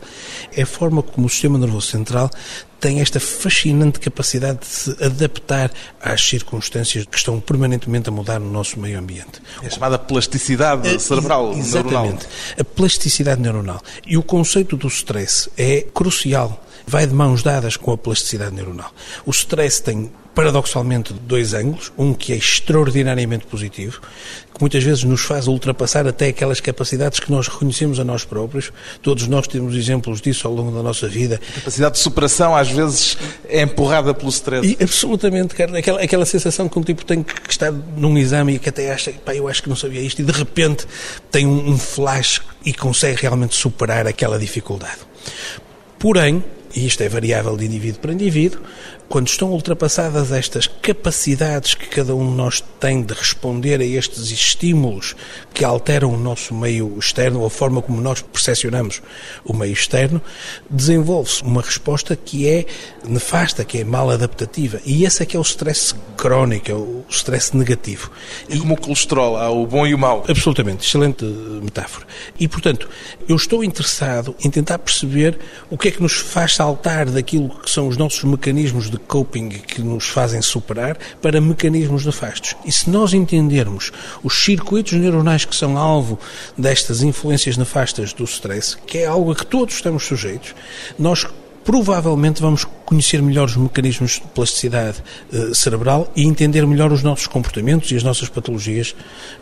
é 0.56 0.62
a 0.62 0.66
forma 0.66 1.04
como 1.04 1.28
o 1.28 1.30
sistema 1.30 1.58
nervoso 1.58 1.88
central 1.88 2.30
tem 2.80 3.02
esta 3.02 3.20
fascinante 3.20 4.00
capacidade 4.00 4.60
de 4.60 4.66
se 4.66 5.04
adaptar 5.04 5.70
às 6.02 6.22
circunstâncias 6.22 7.06
que 7.06 7.18
estão 7.18 7.40
permanentemente 7.42 8.08
a 8.08 8.12
mudar 8.12 8.40
no 8.40 8.50
nosso 8.50 8.80
meio 8.80 8.98
ambiente. 8.98 9.42
É 9.62 9.70
chamada 9.70 10.00
plasticidade 10.00 10.88
é, 10.88 10.98
cerebral, 10.98 11.52
Exatamente. 11.52 11.92
neuronal. 11.94 12.20
A 12.58 12.64
plasticidade 12.64 13.42
neuronal. 13.42 13.82
E 14.08 14.18
o 14.18 14.24
conceito 14.24 14.78
do 14.78 14.88
stress 14.88 15.50
é 15.58 15.82
crucial 15.94 16.66
vai 16.90 17.06
de 17.06 17.14
mãos 17.14 17.44
dadas 17.44 17.78
com 17.78 17.92
a 17.92 17.98
plasticidade 17.98 18.56
neuronal. 18.56 18.92
O 19.24 19.30
stress 19.30 19.80
tem 19.80 20.12
paradoxalmente 20.34 21.14
dois 21.14 21.54
ângulos, 21.54 21.92
um 21.98 22.14
que 22.14 22.34
é 22.34 22.36
extraordinariamente 22.36 23.46
positivo, 23.46 24.00
que 24.54 24.60
muitas 24.60 24.84
vezes 24.84 25.04
nos 25.04 25.22
faz 25.22 25.48
ultrapassar 25.48 26.08
até 26.08 26.30
aquelas 26.30 26.60
capacidades 26.60 27.20
que 27.20 27.32
nós 27.32 27.48
reconhecemos 27.48 28.00
a 28.00 28.04
nós 28.04 28.24
próprios. 28.26 28.72
Todos 29.04 29.28
nós 29.28 29.48
temos 29.48 29.76
exemplos 29.76 30.20
disso 30.20 30.48
ao 30.48 30.54
longo 30.54 30.76
da 30.76 30.82
nossa 30.82 31.08
vida. 31.08 31.40
A 31.52 31.56
capacidade 31.60 31.96
de 31.96 32.00
superação 32.00 32.56
às 32.56 32.72
vezes 32.72 33.18
é 33.48 33.62
empurrada 33.62 34.14
pelo 34.14 34.30
stress. 34.30 34.66
E 34.68 34.82
absolutamente, 34.82 35.54
cara, 35.54 35.78
aquela, 35.78 36.02
aquela 36.02 36.26
sensação 36.26 36.68
que 36.68 36.80
um 36.80 36.84
tipo 36.84 37.06
tem 37.06 37.22
que 37.22 37.52
estar 37.52 37.72
num 37.72 38.18
exame 38.18 38.56
e 38.56 38.60
que 38.60 38.70
até 38.70 38.92
acha, 38.92 39.12
pá, 39.12 39.36
eu 39.36 39.48
acho 39.48 39.62
que 39.62 39.70
não 39.70 39.76
sabia 39.76 40.02
isto, 40.02 40.22
e 40.22 40.26
de 40.26 40.32
repente 40.32 40.88
tem 41.30 41.46
um, 41.46 41.72
um 41.72 41.78
flash 41.78 42.42
e 42.66 42.74
consegue 42.74 43.22
realmente 43.22 43.56
superar 43.56 44.08
aquela 44.08 44.40
dificuldade. 44.40 45.00
Porém, 46.00 46.44
e 46.76 46.86
isto 46.86 47.02
é 47.02 47.10
variável 47.10 47.58
de 47.58 47.66
indivíduo 47.66 48.00
para 48.00 48.14
indivíduo, 48.14 48.62
quando 49.10 49.28
estão 49.28 49.52
ultrapassadas 49.52 50.32
estas 50.32 50.68
capacidades 50.68 51.74
que 51.74 51.88
cada 51.88 52.16
um 52.16 52.30
de 52.30 52.38
nós 52.38 52.64
tem 52.80 53.02
de 53.02 53.14
responder 53.14 53.82
a 53.82 53.84
estes 53.84 54.30
estímulos 54.30 55.16
que 55.52 55.66
alteram 55.66 56.14
o 56.14 56.18
nosso 56.18 56.54
meio 56.54 56.96
externo, 56.98 57.44
a 57.44 57.50
forma 57.50 57.82
como 57.82 58.00
nós 58.00 58.22
percepcionamos 58.22 59.02
o 59.44 59.54
meio 59.54 59.74
externo, 59.74 60.22
desenvolve-se 60.70 61.42
uma 61.42 61.62
resposta 61.62 62.16
que 62.16 62.48
é 62.48 62.66
nefasta, 63.04 63.66
que 63.66 63.80
é 63.80 63.84
mal 63.84 64.12
adaptativa. 64.12 64.80
E 64.86 65.06
esse 65.06 65.24
é 65.24 65.26
que 65.26 65.36
é 65.36 65.40
o 65.40 65.44
stress 65.44 65.96
crónico, 66.16 66.72
é 66.72 66.76
o 66.76 67.04
stress 67.10 67.58
negativo. 67.58 68.12
É 68.48 68.58
como 68.58 68.76
o 68.76 68.80
colesterol, 68.80 69.38
há 69.38 69.50
o 69.50 69.66
bom 69.66 69.88
e 69.88 69.96
o 69.96 69.98
mau. 69.98 70.24
Absolutamente, 70.28 70.86
excelente 70.86 71.26
metáfora. 71.26 72.06
E, 72.40 72.48
portanto, 72.48 72.88
eu 73.28 73.36
estou 73.36 73.64
interessado 73.64 74.36
em 74.44 74.52
tentar 74.52 74.78
perceber 74.78 75.40
o 75.68 75.78
que 75.78 75.88
é 75.88 75.92
que 75.92 76.02
nos 76.02 76.14
faz 76.14 76.59
saltar 76.60 77.10
daquilo 77.10 77.48
que 77.48 77.72
são 77.72 77.88
os 77.88 77.96
nossos 77.96 78.22
mecanismos 78.26 78.90
de 78.90 78.98
coping 78.98 79.48
que 79.48 79.82
nos 79.82 80.10
fazem 80.10 80.42
superar 80.42 80.98
para 81.22 81.40
mecanismos 81.40 82.06
nefastos. 82.06 82.54
E 82.66 82.72
se 82.72 82.90
nós 82.90 83.14
entendermos 83.14 83.94
os 84.22 84.44
circuitos 84.44 84.92
neuronais 84.92 85.46
que 85.46 85.56
são 85.56 85.78
alvo 85.78 86.20
destas 86.58 87.02
influências 87.02 87.56
nefastas 87.56 88.12
do 88.12 88.26
stress, 88.26 88.76
que 88.86 88.98
é 88.98 89.06
algo 89.06 89.32
a 89.32 89.36
que 89.38 89.46
todos 89.46 89.76
estamos 89.76 90.04
sujeitos, 90.04 90.54
nós 91.00 91.26
provavelmente 91.64 92.42
vamos 92.42 92.66
conhecer 92.86 93.22
melhor 93.22 93.46
os 93.46 93.56
mecanismos 93.56 94.16
de 94.16 94.28
plasticidade 94.36 95.02
eh, 95.32 95.54
cerebral 95.54 96.12
e 96.14 96.24
entender 96.24 96.68
melhor 96.68 96.92
os 96.92 97.04
nossos 97.04 97.28
comportamentos 97.28 97.90
e 97.90 97.96
as 97.96 98.04
nossas 98.04 98.28
patologias 98.28 98.94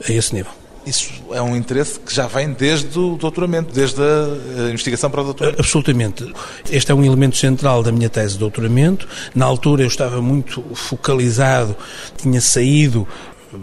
a 0.07 0.11
esse 0.11 0.35
nível. 0.35 0.66
Isso 0.87 1.11
é 1.31 1.41
um 1.41 1.53
interesse 1.53 1.99
que 1.99 2.15
já 2.15 2.27
vem 2.27 2.53
desde 2.53 2.97
o 2.97 3.17
doutoramento, 3.17 3.73
desde 3.73 4.01
a 4.01 4.69
investigação 4.69 5.09
para 5.09 5.21
o 5.21 5.25
doutoramento? 5.25 5.59
Absolutamente. 5.59 6.33
Este 6.71 6.91
é 6.91 6.95
um 6.95 7.03
elemento 7.03 7.35
central 7.35 7.83
da 7.83 7.91
minha 7.91 8.09
tese 8.09 8.33
de 8.33 8.39
doutoramento. 8.39 9.05
Na 9.35 9.45
altura 9.45 9.83
eu 9.83 9.87
estava 9.87 10.21
muito 10.21 10.63
focalizado, 10.73 11.75
tinha 12.15 12.39
saído 12.39 13.05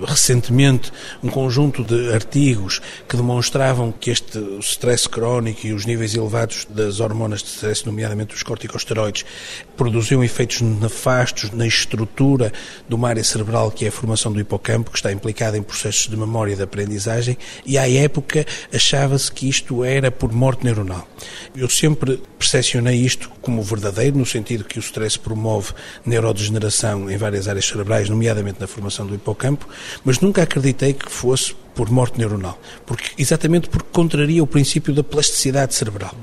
recentemente 0.06 0.92
um 1.22 1.28
conjunto 1.28 1.84
de 1.84 2.12
artigos 2.12 2.80
que 3.08 3.16
demonstravam 3.16 3.92
que 3.92 4.10
este 4.10 4.38
stress 4.60 5.08
crónico 5.08 5.66
e 5.66 5.72
os 5.72 5.84
níveis 5.84 6.14
elevados 6.14 6.66
das 6.68 7.00
hormonas 7.00 7.42
de 7.42 7.48
stress, 7.48 7.84
nomeadamente 7.84 8.34
os 8.34 8.42
corticosteroides, 8.42 9.24
produziam 9.76 10.22
efeitos 10.22 10.60
nefastos 10.60 11.50
na 11.50 11.66
estrutura 11.66 12.52
de 12.88 12.94
uma 12.94 13.08
área 13.08 13.24
cerebral 13.24 13.70
que 13.70 13.84
é 13.84 13.88
a 13.88 13.92
formação 13.92 14.32
do 14.32 14.40
hipocampo, 14.40 14.90
que 14.90 14.96
está 14.96 15.12
implicada 15.12 15.56
em 15.56 15.62
processos 15.62 16.08
de 16.08 16.16
memória 16.16 16.52
e 16.52 16.56
de 16.56 16.62
aprendizagem, 16.62 17.36
e 17.64 17.76
à 17.78 17.90
época 17.90 18.46
achava-se 18.72 19.30
que 19.30 19.48
isto 19.48 19.84
era 19.84 20.10
por 20.10 20.32
morte 20.32 20.64
neuronal. 20.64 21.06
Eu 21.56 21.68
sempre 21.68 22.20
percepcionei 22.38 22.96
isto 22.96 23.30
como 23.40 23.62
verdadeiro, 23.62 24.18
no 24.18 24.26
sentido 24.26 24.64
que 24.64 24.78
o 24.78 24.80
stress 24.80 25.18
promove 25.18 25.72
neurodegeneração 26.04 27.10
em 27.10 27.16
várias 27.16 27.48
áreas 27.48 27.66
cerebrais, 27.66 28.08
nomeadamente 28.08 28.60
na 28.60 28.66
formação 28.66 29.06
do 29.06 29.14
hipocampo, 29.14 29.68
mas 30.04 30.20
nunca 30.20 30.42
acreditei 30.42 30.92
que 30.92 31.10
fosse 31.10 31.54
por 31.74 31.90
morte 31.90 32.18
neuronal, 32.18 32.58
porque 32.86 33.10
exatamente 33.18 33.68
porque 33.68 33.88
contraria 33.92 34.42
o 34.42 34.46
princípio 34.46 34.94
da 34.94 35.02
plasticidade 35.02 35.74
cerebral. 35.74 36.14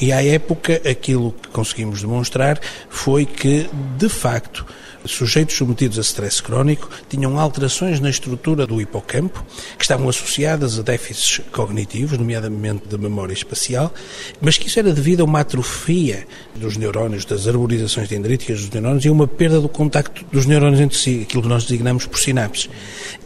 E 0.00 0.12
à 0.12 0.24
época 0.24 0.80
aquilo 0.88 1.32
que 1.32 1.48
conseguimos 1.48 2.00
demonstrar 2.00 2.58
foi 2.88 3.26
que, 3.26 3.68
de 3.98 4.08
facto, 4.08 4.64
sujeitos 5.04 5.56
submetidos 5.56 5.98
a 5.98 6.02
stress 6.02 6.42
crónico 6.42 6.88
tinham 7.08 7.38
alterações 7.38 8.00
na 8.00 8.10
estrutura 8.10 8.66
do 8.66 8.80
hipocampo, 8.80 9.44
que 9.76 9.84
estavam 9.84 10.08
associadas 10.08 10.78
a 10.78 10.82
déficits 10.82 11.40
cognitivos, 11.52 12.18
nomeadamente 12.18 12.88
de 12.88 12.98
memória 12.98 13.32
espacial, 13.32 13.92
mas 14.40 14.56
que 14.56 14.68
isso 14.68 14.78
era 14.78 14.92
devido 14.92 15.20
a 15.20 15.24
uma 15.24 15.40
atrofia 15.40 16.26
dos 16.54 16.76
neurónios, 16.76 17.24
das 17.24 17.46
arborizações 17.46 18.08
dendríticas 18.08 18.60
dos 18.60 18.70
neurónios 18.70 19.04
e 19.04 19.10
uma 19.10 19.26
perda 19.26 19.60
do 19.60 19.68
contacto 19.68 20.24
dos 20.32 20.46
neurónios 20.46 20.80
entre 20.80 20.96
si, 20.96 21.22
aquilo 21.22 21.42
que 21.42 21.48
nós 21.48 21.64
designamos 21.64 22.06
por 22.06 22.18
sinapses. 22.18 22.68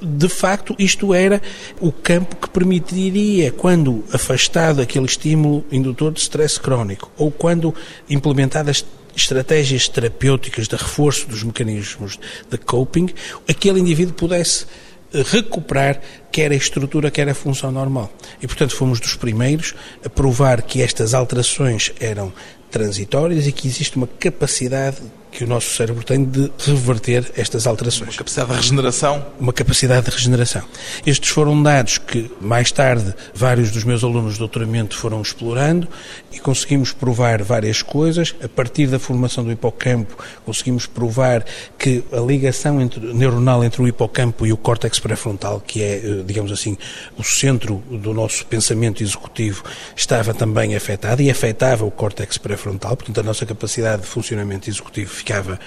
De 0.00 0.28
facto, 0.28 0.74
isto 0.78 1.14
era 1.14 1.40
o 1.80 1.92
campo 1.92 2.36
que 2.36 2.50
permitiria, 2.50 3.52
quando 3.52 4.04
afastado 4.12 4.80
aquele 4.80 5.06
estímulo 5.06 5.64
indutor 5.70 6.12
de 6.12 6.20
stress 6.20 6.58
crónico, 6.58 7.10
ou 7.16 7.30
quando 7.30 7.74
implementadas 8.08 8.84
estratégias 9.22 9.88
terapêuticas 9.88 10.68
de 10.68 10.76
reforço 10.76 11.26
dos 11.28 11.42
mecanismos 11.42 12.18
de 12.50 12.58
coping, 12.58 13.08
aquele 13.48 13.80
indivíduo 13.80 14.14
pudesse 14.14 14.66
recuperar 15.12 16.00
quer 16.30 16.52
a 16.52 16.54
estrutura, 16.54 17.10
quer 17.10 17.28
a 17.28 17.34
função 17.34 17.72
normal. 17.72 18.12
E, 18.40 18.46
portanto, 18.46 18.76
fomos 18.76 19.00
dos 19.00 19.14
primeiros 19.14 19.74
a 20.04 20.08
provar 20.08 20.62
que 20.62 20.82
estas 20.82 21.14
alterações 21.14 21.92
eram 21.98 22.32
transitórias 22.70 23.46
e 23.46 23.52
que 23.52 23.66
existe 23.66 23.96
uma 23.96 24.06
capacidade 24.06 24.98
que 25.38 25.44
o 25.44 25.46
nosso 25.46 25.70
cérebro 25.70 26.02
tem 26.02 26.24
de 26.24 26.50
reverter 26.58 27.30
estas 27.36 27.64
alterações. 27.64 28.08
Uma 28.08 28.18
capacidade 28.18 28.50
de 28.50 28.56
regeneração? 28.56 29.26
Uma 29.38 29.52
capacidade 29.52 30.06
de 30.06 30.10
regeneração. 30.10 30.62
Estes 31.06 31.28
foram 31.28 31.62
dados 31.62 31.96
que, 31.96 32.28
mais 32.40 32.72
tarde, 32.72 33.14
vários 33.32 33.70
dos 33.70 33.84
meus 33.84 34.02
alunos 34.02 34.32
de 34.32 34.40
doutoramento 34.40 34.96
foram 34.96 35.22
explorando 35.22 35.86
e 36.32 36.40
conseguimos 36.40 36.90
provar 36.90 37.40
várias 37.44 37.82
coisas. 37.82 38.34
A 38.42 38.48
partir 38.48 38.88
da 38.88 38.98
formação 38.98 39.44
do 39.44 39.52
hipocampo, 39.52 40.18
conseguimos 40.44 40.86
provar 40.86 41.44
que 41.78 42.02
a 42.12 42.18
ligação 42.18 42.80
entre, 42.80 42.98
neuronal 43.14 43.62
entre 43.62 43.80
o 43.80 43.86
hipocampo 43.86 44.44
e 44.44 44.52
o 44.52 44.56
córtex 44.56 44.98
pré-frontal, 44.98 45.62
que 45.64 45.84
é, 45.84 45.98
eh, 45.98 46.24
digamos 46.26 46.50
assim, 46.50 46.76
o 47.16 47.22
centro 47.22 47.76
do 47.88 48.12
nosso 48.12 48.44
pensamento 48.44 49.04
executivo, 49.04 49.62
estava 49.94 50.34
também 50.34 50.74
afetada 50.74 51.22
e 51.22 51.30
afetava 51.30 51.84
o 51.84 51.92
córtex 51.92 52.38
pré-frontal, 52.38 52.96
portanto, 52.96 53.20
a 53.20 53.22
nossa 53.22 53.46
capacidade 53.46 54.02
de 54.02 54.08
funcionamento 54.08 54.68
executivo 54.68 55.27
ficava 55.28 55.60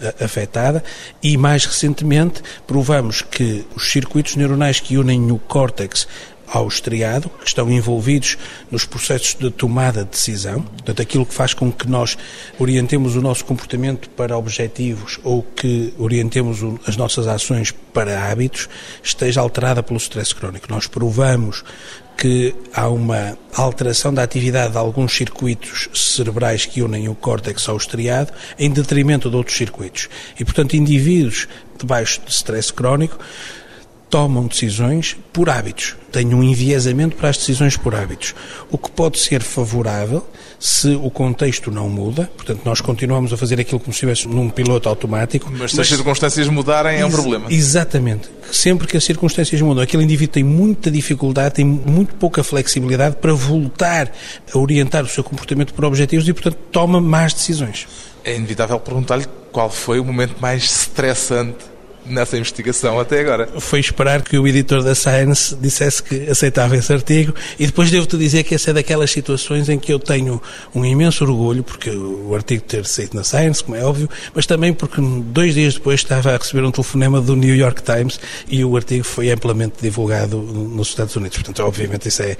eh, 0.00 0.24
afetada. 0.24 0.82
E 1.22 1.36
mais 1.36 1.64
recentemente 1.64 2.42
provamos 2.66 3.22
que 3.22 3.64
os 3.76 3.90
circuitos 3.90 4.34
neuronais 4.34 4.80
que 4.80 4.98
unem 4.98 5.30
o 5.30 5.38
córtex 5.38 6.08
ao 6.46 6.68
estriado, 6.68 7.28
que 7.40 7.46
estão 7.46 7.70
envolvidos 7.70 8.38
nos 8.70 8.84
processos 8.84 9.34
de 9.34 9.50
tomada 9.50 10.04
de 10.04 10.10
decisão, 10.10 10.62
portanto, 10.62 11.02
aquilo 11.02 11.26
que 11.26 11.34
faz 11.34 11.54
com 11.54 11.72
que 11.72 11.88
nós 11.88 12.16
orientemos 12.58 13.16
o 13.16 13.20
nosso 13.20 13.44
comportamento 13.44 14.08
para 14.10 14.36
objetivos 14.36 15.18
ou 15.24 15.42
que 15.42 15.92
orientemos 15.98 16.58
as 16.86 16.96
nossas 16.96 17.26
ações 17.26 17.72
para 17.92 18.30
hábitos, 18.30 18.68
esteja 19.02 19.40
alterada 19.40 19.82
pelo 19.82 19.98
stress 19.98 20.34
crónico. 20.34 20.66
Nós 20.70 20.86
provamos 20.86 21.64
que 22.16 22.54
há 22.72 22.88
uma 22.88 23.36
alteração 23.54 24.12
da 24.12 24.22
atividade 24.22 24.72
de 24.72 24.78
alguns 24.78 25.12
circuitos 25.12 25.88
cerebrais 25.92 26.64
que 26.64 26.82
unem 26.82 27.08
o 27.08 27.14
córtex 27.14 27.68
ao 27.68 27.76
estriado 27.76 28.32
em 28.58 28.70
detrimento 28.70 29.28
de 29.28 29.36
outros 29.36 29.56
circuitos. 29.56 30.08
E, 30.40 30.44
portanto, 30.44 30.74
indivíduos 30.74 31.46
debaixo 31.78 32.22
de 32.24 32.32
stress 32.32 32.72
crónico 32.72 33.18
tomam 34.08 34.46
decisões 34.46 35.16
por 35.32 35.50
hábitos, 35.50 35.96
têm 36.12 36.32
um 36.32 36.42
enviesamento 36.42 37.16
para 37.16 37.28
as 37.28 37.36
decisões 37.36 37.76
por 37.76 37.94
hábitos, 37.94 38.34
o 38.70 38.78
que 38.78 38.90
pode 38.90 39.18
ser 39.18 39.42
favorável 39.42 40.26
se 40.58 40.94
o 40.94 41.10
contexto 41.10 41.70
não 41.70 41.88
muda, 41.88 42.30
portanto 42.36 42.62
nós 42.64 42.80
continuamos 42.80 43.32
a 43.32 43.36
fazer 43.36 43.60
aquilo 43.60 43.78
como 43.78 43.92
se 43.92 43.96
estivesse 43.96 44.28
num 44.28 44.48
piloto 44.48 44.88
automático. 44.88 45.50
Mas 45.52 45.72
se 45.72 45.80
as 45.80 45.88
circunstâncias 45.88 46.48
mudarem 46.48 47.00
é 47.00 47.04
um 47.04 47.10
problema. 47.10 47.46
Exatamente. 47.52 48.30
Sempre 48.50 48.86
que 48.86 48.96
as 48.96 49.04
circunstâncias 49.04 49.60
mudam, 49.60 49.82
aquele 49.82 50.04
indivíduo 50.04 50.34
tem 50.34 50.44
muita 50.44 50.90
dificuldade, 50.90 51.56
tem 51.56 51.64
muito 51.64 52.14
pouca 52.14 52.42
flexibilidade 52.42 53.16
para 53.16 53.34
voltar 53.34 54.10
a 54.52 54.58
orientar 54.58 55.04
o 55.04 55.08
seu 55.08 55.24
comportamento 55.24 55.74
por 55.74 55.84
objetivos 55.84 56.26
e, 56.28 56.32
portanto, 56.32 56.56
toma 56.70 57.00
más 57.00 57.34
decisões. 57.34 57.86
É 58.24 58.34
inevitável 58.36 58.78
perguntar-lhe 58.80 59.26
qual 59.52 59.68
foi 59.68 59.98
o 59.98 60.04
momento 60.04 60.36
mais 60.40 60.64
estressante 60.64 61.75
nessa 62.08 62.36
investigação 62.36 62.98
até 62.98 63.20
agora. 63.20 63.48
Foi 63.58 63.80
esperar 63.80 64.22
que 64.22 64.38
o 64.38 64.46
editor 64.46 64.82
da 64.82 64.94
Science 64.94 65.54
dissesse 65.56 66.02
que 66.02 66.28
aceitava 66.28 66.76
esse 66.76 66.92
artigo 66.92 67.34
e 67.58 67.66
depois 67.66 67.90
devo-te 67.90 68.16
dizer 68.16 68.44
que 68.44 68.54
essa 68.54 68.70
é 68.70 68.74
daquelas 68.74 69.10
situações 69.10 69.68
em 69.68 69.78
que 69.78 69.92
eu 69.92 69.98
tenho 69.98 70.40
um 70.74 70.84
imenso 70.84 71.24
orgulho, 71.24 71.62
porque 71.62 71.90
o 71.90 72.34
artigo 72.34 72.62
ter 72.62 72.84
saído 72.86 73.16
na 73.16 73.24
Science, 73.24 73.62
como 73.62 73.76
é 73.76 73.84
óbvio, 73.84 74.08
mas 74.34 74.46
também 74.46 74.72
porque 74.72 75.00
dois 75.00 75.54
dias 75.54 75.74
depois 75.74 76.00
estava 76.00 76.34
a 76.34 76.36
receber 76.36 76.64
um 76.64 76.70
telefonema 76.70 77.20
do 77.20 77.34
New 77.34 77.54
York 77.54 77.82
Times 77.82 78.20
e 78.48 78.64
o 78.64 78.76
artigo 78.76 79.04
foi 79.04 79.30
amplamente 79.30 79.74
divulgado 79.80 80.38
nos 80.38 80.88
Estados 80.88 81.16
Unidos. 81.16 81.36
Portanto, 81.38 81.62
obviamente 81.62 82.08
isso 82.08 82.22
é, 82.22 82.36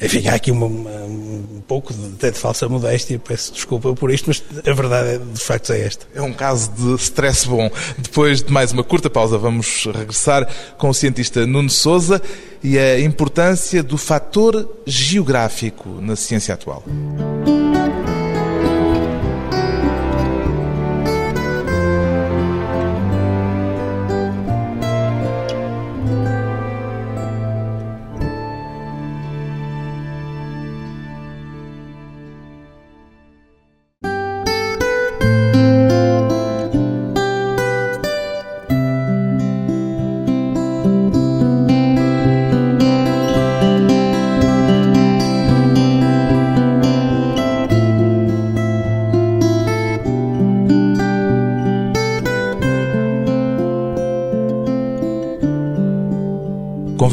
enfim, 0.00 0.26
há 0.28 0.34
aqui 0.34 0.50
uma, 0.50 0.66
um 0.66 1.62
pouco 1.66 1.92
de, 1.92 2.06
até 2.14 2.30
de 2.30 2.38
falsa 2.38 2.68
modéstia, 2.68 3.18
peço 3.18 3.52
desculpa 3.52 3.92
por 3.94 4.10
isto, 4.10 4.26
mas 4.28 4.42
a 4.66 4.72
verdade 4.72 5.08
é, 5.08 5.18
de 5.18 5.40
facto 5.40 5.72
é 5.72 5.80
esta. 5.80 6.06
É 6.14 6.22
um 6.22 6.32
caso 6.32 6.70
de 6.72 6.94
stress 6.94 7.46
bom. 7.46 7.70
Depois 7.98 8.42
de 8.42 8.52
mais 8.52 8.72
uma 8.72 8.82
curta 8.82 9.09
pausa, 9.10 9.36
vamos 9.36 9.86
regressar 9.92 10.48
com 10.78 10.88
o 10.88 10.94
cientista 10.94 11.46
Nuno 11.46 11.68
Souza 11.68 12.22
e 12.62 12.78
a 12.78 13.00
importância 13.00 13.82
do 13.82 13.98
fator 13.98 14.68
geográfico 14.86 15.88
na 16.00 16.16
ciência 16.16 16.54
atual. 16.54 16.82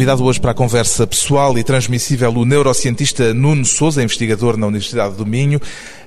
Convidado 0.08 0.24
hoje 0.24 0.40
para 0.40 0.52
a 0.52 0.54
conversa 0.54 1.06
pessoal 1.06 1.58
e 1.58 1.66
transmissível 1.66 2.32
o 2.32 2.46
neurocientista 2.46 3.34
Nuno 3.34 3.66
Souza, 3.66 4.02
investigador 4.02 4.56
na 4.56 4.66
Universidade 4.66 5.18
do 5.18 5.26
Minho. 5.26 5.60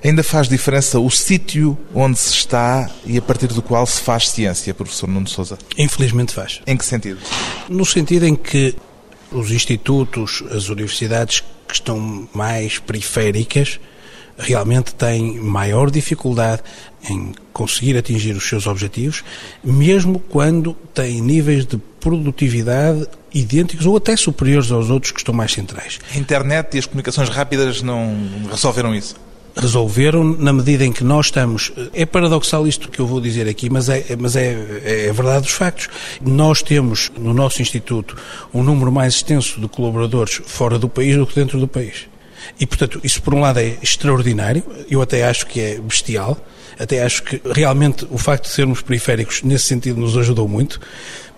Ainda 0.03 0.23
faz 0.23 0.49
diferença 0.49 0.99
o 0.99 1.07
sítio 1.11 1.77
onde 1.93 2.17
se 2.17 2.33
está 2.33 2.89
e 3.05 3.15
a 3.15 3.21
partir 3.21 3.45
do 3.45 3.61
qual 3.61 3.85
se 3.85 4.01
faz 4.01 4.29
ciência, 4.29 4.73
professor 4.73 5.07
Nuno 5.07 5.27
Souza? 5.27 5.55
Infelizmente 5.77 6.33
faz. 6.33 6.61
Em 6.65 6.75
que 6.75 6.83
sentido? 6.83 7.19
No 7.69 7.85
sentido 7.85 8.25
em 8.25 8.35
que 8.35 8.75
os 9.31 9.51
institutos, 9.51 10.43
as 10.49 10.69
universidades 10.69 11.43
que 11.67 11.75
estão 11.75 12.27
mais 12.33 12.79
periféricas, 12.79 13.79
realmente 14.37 14.93
têm 14.95 15.39
maior 15.39 15.89
dificuldade 15.89 16.61
em 17.09 17.33
conseguir 17.51 17.97
atingir 17.97 18.35
os 18.35 18.47
seus 18.47 18.67
objetivos, 18.67 19.23
mesmo 19.63 20.19
quando 20.19 20.73
têm 20.93 21.21
níveis 21.21 21.65
de 21.65 21.77
produtividade 21.99 23.07
idênticos 23.33 23.85
ou 23.85 23.97
até 23.97 24.15
superiores 24.15 24.71
aos 24.71 24.89
outros 24.89 25.11
que 25.11 25.19
estão 25.19 25.33
mais 25.33 25.53
centrais. 25.53 25.99
A 26.13 26.17
internet 26.17 26.75
e 26.75 26.79
as 26.79 26.85
comunicações 26.85 27.29
rápidas 27.29 27.81
não 27.81 28.15
resolveram 28.49 28.93
isso? 28.93 29.15
resolveram 29.55 30.23
na 30.23 30.53
medida 30.53 30.85
em 30.85 30.91
que 30.91 31.03
nós 31.03 31.27
estamos. 31.27 31.71
É 31.93 32.05
paradoxal 32.05 32.67
isto 32.67 32.89
que 32.89 32.99
eu 32.99 33.07
vou 33.07 33.19
dizer 33.19 33.47
aqui, 33.47 33.69
mas 33.69 33.89
é, 33.89 34.15
mas 34.17 34.35
é, 34.35 35.07
é 35.07 35.11
verdade 35.11 35.41
dos 35.41 35.51
factos. 35.51 35.89
Nós 36.21 36.61
temos 36.61 37.11
no 37.17 37.33
nosso 37.33 37.61
Instituto 37.61 38.15
um 38.53 38.63
número 38.63 38.91
mais 38.91 39.15
extenso 39.15 39.59
de 39.59 39.67
colaboradores 39.67 40.41
fora 40.45 40.79
do 40.79 40.87
país 40.87 41.17
do 41.17 41.25
que 41.27 41.35
dentro 41.35 41.59
do 41.59 41.67
país. 41.67 42.10
E, 42.59 42.65
portanto, 42.65 42.99
isso 43.03 43.21
por 43.21 43.33
um 43.33 43.41
lado 43.41 43.59
é 43.59 43.77
extraordinário, 43.81 44.63
eu 44.89 45.01
até 45.01 45.23
acho 45.25 45.47
que 45.47 45.59
é 45.59 45.79
bestial, 45.79 46.37
até 46.81 47.03
acho 47.03 47.23
que 47.23 47.41
realmente 47.53 48.07
o 48.09 48.17
facto 48.17 48.45
de 48.45 48.49
sermos 48.49 48.81
periféricos 48.81 49.43
nesse 49.43 49.65
sentido 49.65 49.99
nos 49.99 50.17
ajudou 50.17 50.47
muito, 50.47 50.79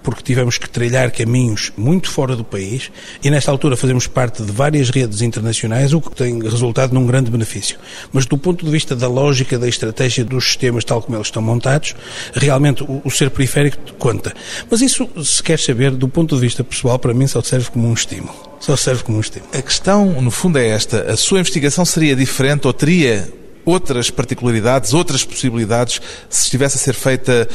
porque 0.04 0.22
tivemos 0.22 0.58
que 0.58 0.70
trilhar 0.70 1.12
caminhos 1.12 1.72
muito 1.78 2.10
fora 2.10 2.36
do 2.36 2.44
país 2.44 2.92
e 3.24 3.32
nesta 3.32 3.50
altura 3.50 3.78
fazemos 3.78 4.06
parte 4.06 4.44
de 4.44 4.52
várias 4.52 4.90
redes 4.90 5.22
internacionais, 5.22 5.94
o 5.94 6.02
que 6.02 6.14
tem 6.14 6.42
resultado 6.42 6.94
num 6.94 7.08
grande 7.08 7.32
benefício. 7.32 7.80
Mas 8.12 8.26
do 8.26 8.38
ponto 8.38 8.66
de 8.66 8.72
vista 8.72 8.96
da 8.96 9.08
lógica, 9.08 9.58
da 9.58 9.68
estratégia 9.68 10.26
dos 10.26 10.46
sistemas 10.46 10.84
tal 10.84 11.02
como 11.02 11.18
eles 11.18 11.28
estão 11.28 11.42
montados, 11.42 11.96
realmente 12.34 12.84
o, 12.84 13.02
o 13.04 13.10
ser 13.10 13.30
periférico 13.30 13.78
conta. 13.98 14.34
Mas 14.70 14.82
isso, 14.82 15.10
se 15.24 15.42
quer 15.42 15.58
saber, 15.58 15.92
do 15.92 16.08
ponto 16.08 16.36
de 16.36 16.42
vista 16.42 16.64
pessoal, 16.64 17.00
para 17.00 17.14
mim 17.14 17.28
só 17.28 17.42
serve 17.42 17.70
como 17.70 17.88
um 17.88 17.94
estímulo. 17.94 18.36
Só 18.60 18.76
serve 18.76 19.04
como 19.04 19.18
um 19.18 19.22
estímulo. 19.22 19.52
A 19.54 19.62
questão, 19.62 20.22
no 20.22 20.32
fundo, 20.32 20.58
é 20.58 20.68
esta. 20.68 21.12
A 21.12 21.18
sua 21.18 21.40
investigação 21.40 21.86
seria 21.86 22.16
diferente 22.16 22.68
ou 22.68 22.74
teria 22.74 23.43
outras 23.66 24.10
particularidades, 24.10 24.94
outras 24.94 25.24
possibilidades, 25.24 26.02
se 26.30 26.46
estivesse 26.46 26.78
a 26.78 26.80
ser 26.80 26.94
feita 26.94 27.48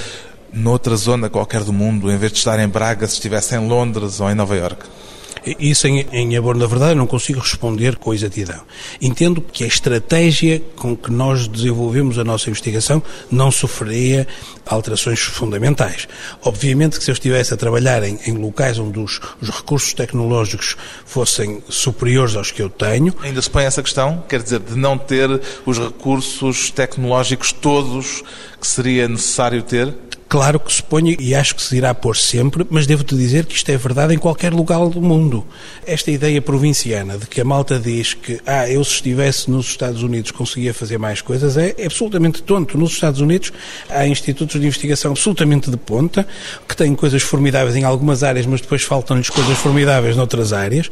noutra 0.52 0.96
zona 0.96 1.28
qualquer 1.28 1.62
do 1.62 1.72
mundo, 1.72 2.10
em 2.10 2.16
vez 2.16 2.32
de 2.32 2.38
estar 2.38 2.58
em 2.58 2.68
Braga, 2.68 3.06
se 3.06 3.14
estivesse 3.14 3.54
em 3.54 3.68
Londres 3.68 4.20
ou 4.20 4.30
em 4.30 4.34
Nova 4.34 4.56
Iorque? 4.56 4.86
Isso, 5.58 5.86
em, 5.86 6.06
em 6.12 6.36
abono 6.36 6.60
da 6.60 6.66
verdade, 6.66 6.92
eu 6.92 6.96
não 6.96 7.06
consigo 7.06 7.40
responder 7.40 7.96
com 7.96 8.12
exatidão. 8.12 8.60
Entendo 9.00 9.40
que 9.40 9.64
a 9.64 9.66
estratégia 9.66 10.60
com 10.76 10.96
que 10.96 11.10
nós 11.10 11.46
desenvolvemos 11.46 12.18
a 12.18 12.24
nossa 12.24 12.50
investigação 12.50 13.02
não 13.30 13.50
sofreria 13.50 14.26
alterações 14.66 15.20
fundamentais. 15.20 16.06
Obviamente 16.42 16.98
que 16.98 17.04
se 17.04 17.10
eu 17.10 17.14
estivesse 17.14 17.54
a 17.54 17.56
trabalhar 17.56 18.02
em, 18.02 18.18
em 18.26 18.32
locais 18.32 18.78
onde 18.78 18.98
os, 18.98 19.20
os, 19.40 19.48
recursos 19.48 19.94
tecnológicos 19.94 20.76
fossem 21.04 21.62
superiores 21.68 22.36
aos 22.36 22.50
que 22.50 22.62
eu 22.62 22.68
tenho... 22.68 23.14
Ainda 23.22 23.40
se 23.40 23.50
põe 23.50 23.64
essa 23.64 23.82
questão? 23.82 24.22
Quer 24.28 24.42
dizer, 24.42 24.60
de 24.60 24.76
não 24.76 24.98
ter 24.98 25.40
os 25.64 25.78
recursos 25.78 26.70
tecnológicos 26.70 27.52
todos 27.52 28.22
que 28.60 28.66
seria 28.66 29.08
necessário 29.08 29.62
ter? 29.62 29.94
Claro 30.28 30.60
que 30.60 30.70
se 30.70 30.82
põe, 30.82 31.16
e 31.18 31.34
acho 31.34 31.54
que 31.54 31.62
se 31.62 31.74
irá 31.74 31.94
pôr 31.94 32.14
sempre, 32.14 32.66
mas 32.68 32.86
devo-te 32.86 33.16
dizer 33.16 33.46
que 33.46 33.54
isto 33.54 33.70
é 33.70 33.78
verdade 33.78 34.14
em 34.14 34.18
qualquer 34.18 34.52
lugar 34.52 34.86
do 34.90 35.00
mundo. 35.00 35.46
Esta 35.86 36.10
ideia 36.10 36.42
provinciana 36.42 37.16
de 37.16 37.26
que 37.26 37.40
a 37.40 37.44
malta 37.44 37.78
diz 37.78 38.12
que, 38.12 38.38
ah, 38.46 38.68
eu 38.68 38.84
se 38.84 38.96
estivesse 38.96 39.50
nos 39.50 39.66
Estados 39.66 40.02
Unidos 40.02 40.30
conseguia 40.30 40.74
fazer 40.74 40.98
mais 40.98 41.22
coisas, 41.22 41.56
é 41.56 41.74
absolutamente 41.82 42.42
tonto. 42.42 42.76
Nos 42.76 42.92
Estados 42.92 43.22
Unidos 43.22 43.54
há 43.88 44.06
institutos 44.06 44.60
de 44.60 44.66
investigação 44.66 45.12
absolutamente 45.12 45.70
de 45.70 45.78
ponta, 45.78 46.28
que 46.68 46.76
têm 46.76 46.94
coisas 46.94 47.22
formidáveis 47.22 47.74
em 47.74 47.84
algumas 47.84 48.22
áreas, 48.22 48.44
mas 48.44 48.60
depois 48.60 48.82
faltam-lhes 48.82 49.30
coisas 49.30 49.56
formidáveis 49.56 50.14
noutras 50.14 50.52
áreas, 50.52 50.90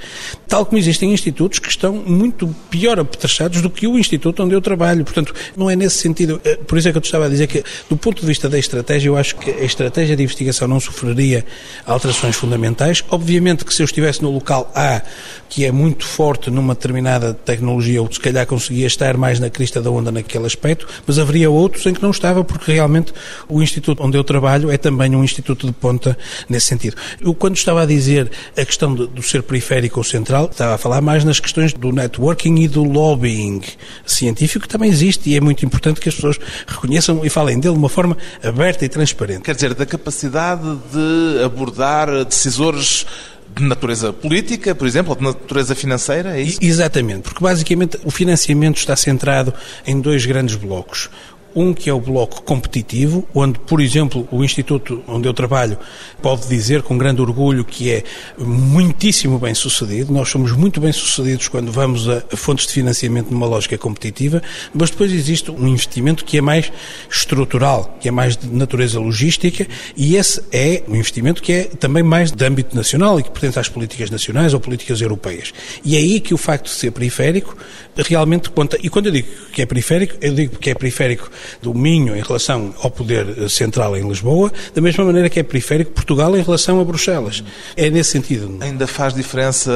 tal 0.48 0.64
como 0.64 0.78
existem 0.78 1.12
institutos 1.12 1.58
que 1.58 1.68
estão 1.68 1.92
muito 1.92 2.48
pior 2.70 2.98
apetrechados 2.98 3.60
do 3.60 3.68
que 3.68 3.86
o 3.86 3.98
instituto 3.98 4.42
onde 4.42 4.54
eu 4.54 4.62
trabalho. 4.62 5.04
Portanto, 5.04 5.34
não 5.54 5.68
é 5.68 5.76
nesse 5.76 5.96
sentido. 5.96 6.40
Eh, 6.42 6.56
por 6.56 6.78
isso 6.78 6.88
é 6.88 6.92
que 6.92 6.96
eu 6.96 7.02
te 7.02 7.06
estava 7.06 7.26
a 7.26 7.28
dizer 7.28 7.46
que, 7.48 7.62
do 7.90 7.98
ponto 7.98 8.22
de 8.22 8.26
vista 8.26 8.48
da 8.48 8.58
estratégia, 8.58 9.10
eu 9.10 9.16
acho 9.16 9.25
acho 9.26 9.36
que 9.36 9.50
a 9.50 9.64
estratégia 9.64 10.16
de 10.16 10.22
investigação 10.22 10.68
não 10.68 10.78
sofreria 10.78 11.44
alterações 11.84 12.36
fundamentais. 12.36 13.02
Obviamente 13.10 13.64
que 13.64 13.74
se 13.74 13.82
eu 13.82 13.84
estivesse 13.84 14.22
no 14.22 14.30
local 14.30 14.70
A, 14.74 15.02
que 15.48 15.64
é 15.64 15.72
muito 15.72 16.06
forte 16.06 16.50
numa 16.50 16.74
determinada 16.74 17.34
tecnologia, 17.34 17.96
eu 17.96 18.08
se 18.10 18.20
calhar 18.20 18.46
conseguia 18.46 18.86
estar 18.86 19.16
mais 19.16 19.40
na 19.40 19.50
crista 19.50 19.80
da 19.82 19.90
onda 19.90 20.12
naquele 20.12 20.46
aspecto, 20.46 20.86
mas 21.06 21.18
haveria 21.18 21.50
outros 21.50 21.84
em 21.86 21.94
que 21.94 22.02
não 22.02 22.10
estava, 22.10 22.44
porque 22.44 22.72
realmente 22.72 23.12
o 23.48 23.60
instituto 23.60 24.02
onde 24.02 24.16
eu 24.16 24.22
trabalho 24.22 24.70
é 24.70 24.76
também 24.76 25.14
um 25.16 25.24
instituto 25.24 25.66
de 25.66 25.72
ponta 25.72 26.16
nesse 26.48 26.66
sentido. 26.66 26.96
Eu, 27.20 27.34
quando 27.34 27.56
estava 27.56 27.82
a 27.82 27.86
dizer 27.86 28.30
a 28.56 28.64
questão 28.64 28.94
do 28.94 29.22
ser 29.22 29.42
periférico 29.42 29.98
ou 29.98 30.04
central, 30.04 30.46
estava 30.46 30.74
a 30.74 30.78
falar 30.78 31.00
mais 31.00 31.24
nas 31.24 31.40
questões 31.40 31.72
do 31.72 31.90
networking 31.90 32.56
e 32.60 32.68
do 32.68 32.84
lobbying 32.84 33.60
científico, 34.04 34.66
que 34.66 34.68
também 34.68 34.90
existe 34.90 35.30
e 35.30 35.36
é 35.36 35.40
muito 35.40 35.64
importante 35.64 36.00
que 36.00 36.08
as 36.08 36.14
pessoas 36.14 36.38
reconheçam 36.66 37.24
e 37.24 37.30
falem 37.30 37.58
dele 37.58 37.74
de 37.74 37.78
uma 37.78 37.88
forma 37.88 38.16
aberta 38.42 38.84
e 38.84 38.88
transparente 38.88 39.15
transparente. 39.16 39.42
Quer 39.42 39.54
dizer, 39.54 39.74
da 39.74 39.86
capacidade 39.86 40.62
de 40.92 41.42
abordar 41.42 42.24
decisores 42.24 43.06
de 43.54 43.62
natureza 43.64 44.12
política, 44.12 44.74
por 44.74 44.86
exemplo, 44.86 45.12
ou 45.12 45.16
de 45.16 45.24
natureza 45.24 45.74
financeira, 45.74 46.38
é 46.38 46.42
isso? 46.42 46.58
Exatamente, 46.60 47.22
porque 47.22 47.42
basicamente 47.42 47.98
o 48.04 48.10
financiamento 48.10 48.76
está 48.76 48.94
centrado 48.94 49.54
em 49.86 49.98
dois 49.98 50.26
grandes 50.26 50.56
blocos. 50.56 51.08
Um 51.56 51.72
que 51.72 51.88
é 51.88 51.92
o 51.92 51.98
bloco 51.98 52.42
competitivo, 52.42 53.26
onde, 53.34 53.58
por 53.58 53.80
exemplo, 53.80 54.28
o 54.30 54.44
instituto 54.44 55.02
onde 55.08 55.26
eu 55.26 55.32
trabalho 55.32 55.78
pode 56.20 56.46
dizer 56.48 56.82
com 56.82 56.98
grande 56.98 57.22
orgulho 57.22 57.64
que 57.64 57.90
é 57.90 58.04
muitíssimo 58.36 59.38
bem 59.38 59.54
sucedido. 59.54 60.12
Nós 60.12 60.28
somos 60.28 60.52
muito 60.52 60.78
bem 60.82 60.92
sucedidos 60.92 61.48
quando 61.48 61.72
vamos 61.72 62.06
a 62.10 62.20
fontes 62.36 62.66
de 62.66 62.74
financiamento 62.74 63.30
numa 63.30 63.46
lógica 63.46 63.78
competitiva, 63.78 64.42
mas 64.74 64.90
depois 64.90 65.10
existe 65.10 65.50
um 65.50 65.66
investimento 65.66 66.26
que 66.26 66.36
é 66.36 66.42
mais 66.42 66.70
estrutural, 67.10 67.96
que 68.00 68.08
é 68.08 68.10
mais 68.10 68.36
de 68.36 68.46
natureza 68.48 69.00
logística, 69.00 69.66
e 69.96 70.16
esse 70.16 70.42
é 70.52 70.82
um 70.86 70.94
investimento 70.94 71.42
que 71.42 71.52
é 71.52 71.64
também 71.64 72.02
mais 72.02 72.30
de 72.30 72.44
âmbito 72.44 72.76
nacional 72.76 73.18
e 73.18 73.22
que 73.22 73.30
pertence 73.30 73.58
às 73.58 73.68
políticas 73.68 74.10
nacionais 74.10 74.52
ou 74.52 74.60
políticas 74.60 75.00
europeias. 75.00 75.54
E 75.82 75.96
é 75.96 75.98
aí 75.98 76.20
que 76.20 76.34
o 76.34 76.36
facto 76.36 76.64
de 76.64 76.72
ser 76.72 76.90
periférico 76.90 77.56
realmente 77.96 78.50
conta. 78.50 78.76
E 78.82 78.90
quando 78.90 79.06
eu 79.06 79.12
digo 79.12 79.28
que 79.52 79.62
é 79.62 79.66
periférico, 79.66 80.16
eu 80.20 80.34
digo 80.34 80.58
que 80.58 80.68
é 80.68 80.74
periférico 80.74 81.30
do 81.62 81.74
Minho 81.74 82.16
em 82.16 82.22
relação 82.22 82.74
ao 82.82 82.90
poder 82.90 83.48
central 83.48 83.96
em 83.96 84.06
Lisboa, 84.08 84.52
da 84.74 84.80
mesma 84.80 85.04
maneira 85.04 85.28
que 85.28 85.40
é 85.40 85.42
periférico 85.42 85.92
Portugal 85.92 86.36
em 86.36 86.42
relação 86.42 86.80
a 86.80 86.84
Bruxelas. 86.84 87.42
É 87.76 87.90
nesse 87.90 88.10
sentido. 88.10 88.56
Ainda 88.60 88.86
faz 88.86 89.14
diferença 89.14 89.70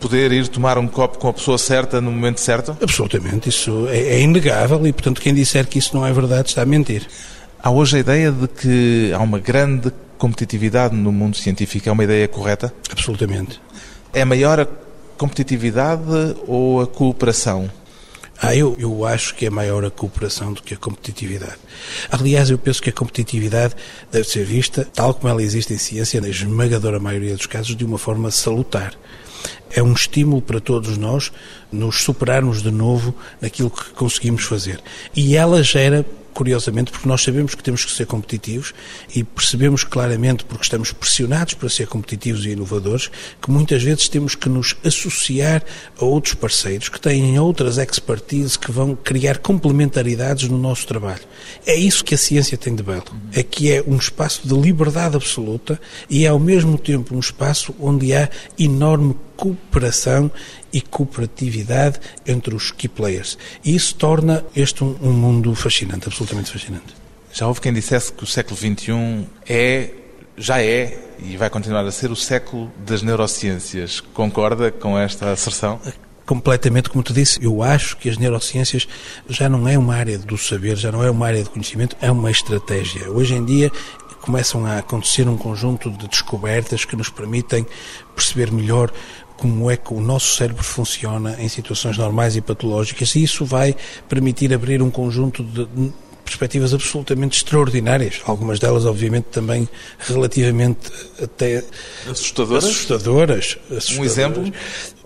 poder 0.00 0.32
ir 0.32 0.48
tomar 0.48 0.78
um 0.78 0.86
copo 0.86 1.18
com 1.18 1.28
a 1.28 1.32
pessoa 1.32 1.58
certa 1.58 2.00
no 2.00 2.10
momento 2.10 2.40
certo? 2.40 2.76
Absolutamente, 2.80 3.48
isso 3.48 3.86
é, 3.88 3.98
é 3.98 4.20
inegável 4.20 4.86
e, 4.86 4.92
portanto, 4.92 5.20
quem 5.20 5.34
disser 5.34 5.66
que 5.66 5.78
isso 5.78 5.94
não 5.94 6.06
é 6.06 6.12
verdade 6.12 6.48
está 6.48 6.62
a 6.62 6.66
mentir. 6.66 7.06
Há 7.62 7.70
hoje 7.70 7.96
a 7.96 8.00
ideia 8.00 8.32
de 8.32 8.48
que 8.48 9.12
há 9.12 9.18
uma 9.18 9.38
grande 9.38 9.92
competitividade 10.16 10.94
no 10.94 11.10
mundo 11.10 11.36
científico. 11.36 11.88
É 11.88 11.92
uma 11.92 12.04
ideia 12.04 12.28
correta? 12.28 12.72
Absolutamente. 12.90 13.60
É 14.12 14.24
maior 14.24 14.60
a 14.60 14.66
competitividade 15.16 16.02
ou 16.46 16.82
a 16.82 16.86
cooperação? 16.86 17.70
Ah, 18.42 18.56
eu, 18.56 18.74
eu 18.78 19.04
acho 19.04 19.34
que 19.34 19.44
é 19.44 19.50
maior 19.50 19.84
a 19.84 19.90
cooperação 19.90 20.54
do 20.54 20.62
que 20.62 20.72
a 20.72 20.76
competitividade. 20.76 21.58
Aliás, 22.10 22.48
eu 22.48 22.56
penso 22.56 22.82
que 22.82 22.88
a 22.88 22.92
competitividade 22.92 23.74
deve 24.10 24.26
ser 24.26 24.44
vista, 24.44 24.88
tal 24.94 25.12
como 25.12 25.28
ela 25.28 25.42
existe 25.42 25.74
em 25.74 25.78
ciência, 25.78 26.22
na 26.22 26.28
esmagadora 26.28 26.98
maioria 26.98 27.36
dos 27.36 27.44
casos, 27.44 27.76
de 27.76 27.84
uma 27.84 27.98
forma 27.98 28.30
salutar. 28.30 28.94
É 29.70 29.82
um 29.82 29.92
estímulo 29.92 30.40
para 30.40 30.58
todos 30.58 30.96
nós 30.96 31.30
nos 31.70 32.02
superarmos 32.02 32.62
de 32.62 32.70
novo 32.70 33.14
naquilo 33.42 33.70
que 33.70 33.90
conseguimos 33.90 34.44
fazer. 34.44 34.80
E 35.14 35.36
ela 35.36 35.62
gera 35.62 36.04
curiosamente, 36.32 36.90
porque 36.90 37.08
nós 37.08 37.22
sabemos 37.22 37.54
que 37.54 37.62
temos 37.62 37.84
que 37.84 37.92
ser 37.92 38.06
competitivos 38.06 38.74
e 39.14 39.24
percebemos 39.24 39.84
claramente, 39.84 40.44
porque 40.44 40.64
estamos 40.64 40.92
pressionados 40.92 41.54
para 41.54 41.68
ser 41.68 41.86
competitivos 41.86 42.44
e 42.44 42.50
inovadores, 42.50 43.10
que 43.40 43.50
muitas 43.50 43.82
vezes 43.82 44.08
temos 44.08 44.34
que 44.34 44.48
nos 44.48 44.76
associar 44.84 45.62
a 45.98 46.04
outros 46.04 46.34
parceiros 46.34 46.88
que 46.88 47.00
têm 47.00 47.38
outras 47.38 47.78
expertises 47.78 48.56
que 48.56 48.70
vão 48.70 48.94
criar 48.94 49.38
complementaridades 49.38 50.48
no 50.48 50.58
nosso 50.58 50.86
trabalho. 50.86 51.22
É 51.66 51.74
isso 51.74 52.04
que 52.04 52.14
a 52.14 52.18
ciência 52.18 52.56
tem 52.56 52.74
de 52.74 52.82
belo. 52.82 53.04
É 53.32 53.42
que 53.42 53.72
é 53.72 53.82
um 53.86 53.96
espaço 53.96 54.46
de 54.46 54.54
liberdade 54.54 55.16
absoluta 55.16 55.80
e 56.08 56.24
é 56.24 56.28
ao 56.28 56.38
mesmo 56.38 56.78
tempo 56.78 57.14
um 57.14 57.20
espaço 57.20 57.74
onde 57.78 58.14
há 58.14 58.28
enorme 58.58 59.14
cooperação 59.40 60.30
e 60.70 60.82
cooperatividade 60.82 61.98
entre 62.26 62.54
os 62.54 62.70
key 62.70 62.88
players. 62.88 63.38
E 63.64 63.74
isso 63.74 63.94
torna 63.94 64.44
este 64.54 64.84
um, 64.84 64.94
um 65.00 65.12
mundo 65.12 65.54
fascinante, 65.54 66.06
absolutamente 66.06 66.52
fascinante. 66.52 66.94
Já 67.32 67.46
houve 67.46 67.60
quem 67.62 67.72
dissesse 67.72 68.12
que 68.12 68.22
o 68.22 68.26
século 68.26 68.54
XXI 68.54 69.26
é, 69.48 69.90
já 70.36 70.62
é 70.62 70.98
e 71.18 71.38
vai 71.38 71.48
continuar 71.48 71.86
a 71.86 71.90
ser 71.90 72.10
o 72.10 72.16
século 72.16 72.70
das 72.84 73.00
neurociências. 73.00 74.00
Concorda 74.00 74.70
com 74.70 74.98
esta 74.98 75.30
asserção? 75.30 75.80
completamente, 76.26 76.88
como 76.88 77.02
te 77.02 77.12
disse, 77.12 77.44
eu 77.44 77.60
acho 77.60 77.96
que 77.96 78.08
as 78.08 78.16
neurociências 78.16 78.86
já 79.28 79.48
não 79.48 79.66
é 79.66 79.76
uma 79.76 79.96
área 79.96 80.16
do 80.16 80.38
saber, 80.38 80.76
já 80.76 80.92
não 80.92 81.02
é 81.02 81.10
uma 81.10 81.26
área 81.26 81.42
de 81.42 81.50
conhecimento, 81.50 81.96
é 82.00 82.08
uma 82.08 82.30
estratégia. 82.30 83.10
Hoje 83.10 83.34
em 83.34 83.44
dia 83.44 83.68
começam 84.20 84.66
a 84.66 84.78
acontecer 84.78 85.28
um 85.28 85.36
conjunto 85.36 85.90
de 85.90 86.06
descobertas 86.06 86.84
que 86.84 86.94
nos 86.94 87.08
permitem 87.08 87.66
perceber 88.14 88.52
melhor 88.52 88.92
como 89.40 89.70
é 89.70 89.76
que 89.76 89.94
o 89.94 90.00
nosso 90.00 90.36
cérebro 90.36 90.62
funciona 90.62 91.34
em 91.40 91.48
situações 91.48 91.96
normais 91.96 92.36
e 92.36 92.42
patológicas, 92.42 93.14
e 93.16 93.22
isso 93.22 93.42
vai 93.42 93.74
permitir 94.06 94.52
abrir 94.52 94.82
um 94.82 94.90
conjunto 94.90 95.42
de 95.42 95.66
perspectivas 96.22 96.74
absolutamente 96.74 97.38
extraordinárias, 97.38 98.20
algumas 98.26 98.58
delas, 98.58 98.84
obviamente, 98.84 99.24
também 99.32 99.66
relativamente 99.98 100.90
até 101.20 101.64
assustadoras. 102.08 102.64
assustadoras, 102.64 103.58
assustadoras. 103.70 103.98
Um 103.98 104.04
exemplo? 104.04 104.52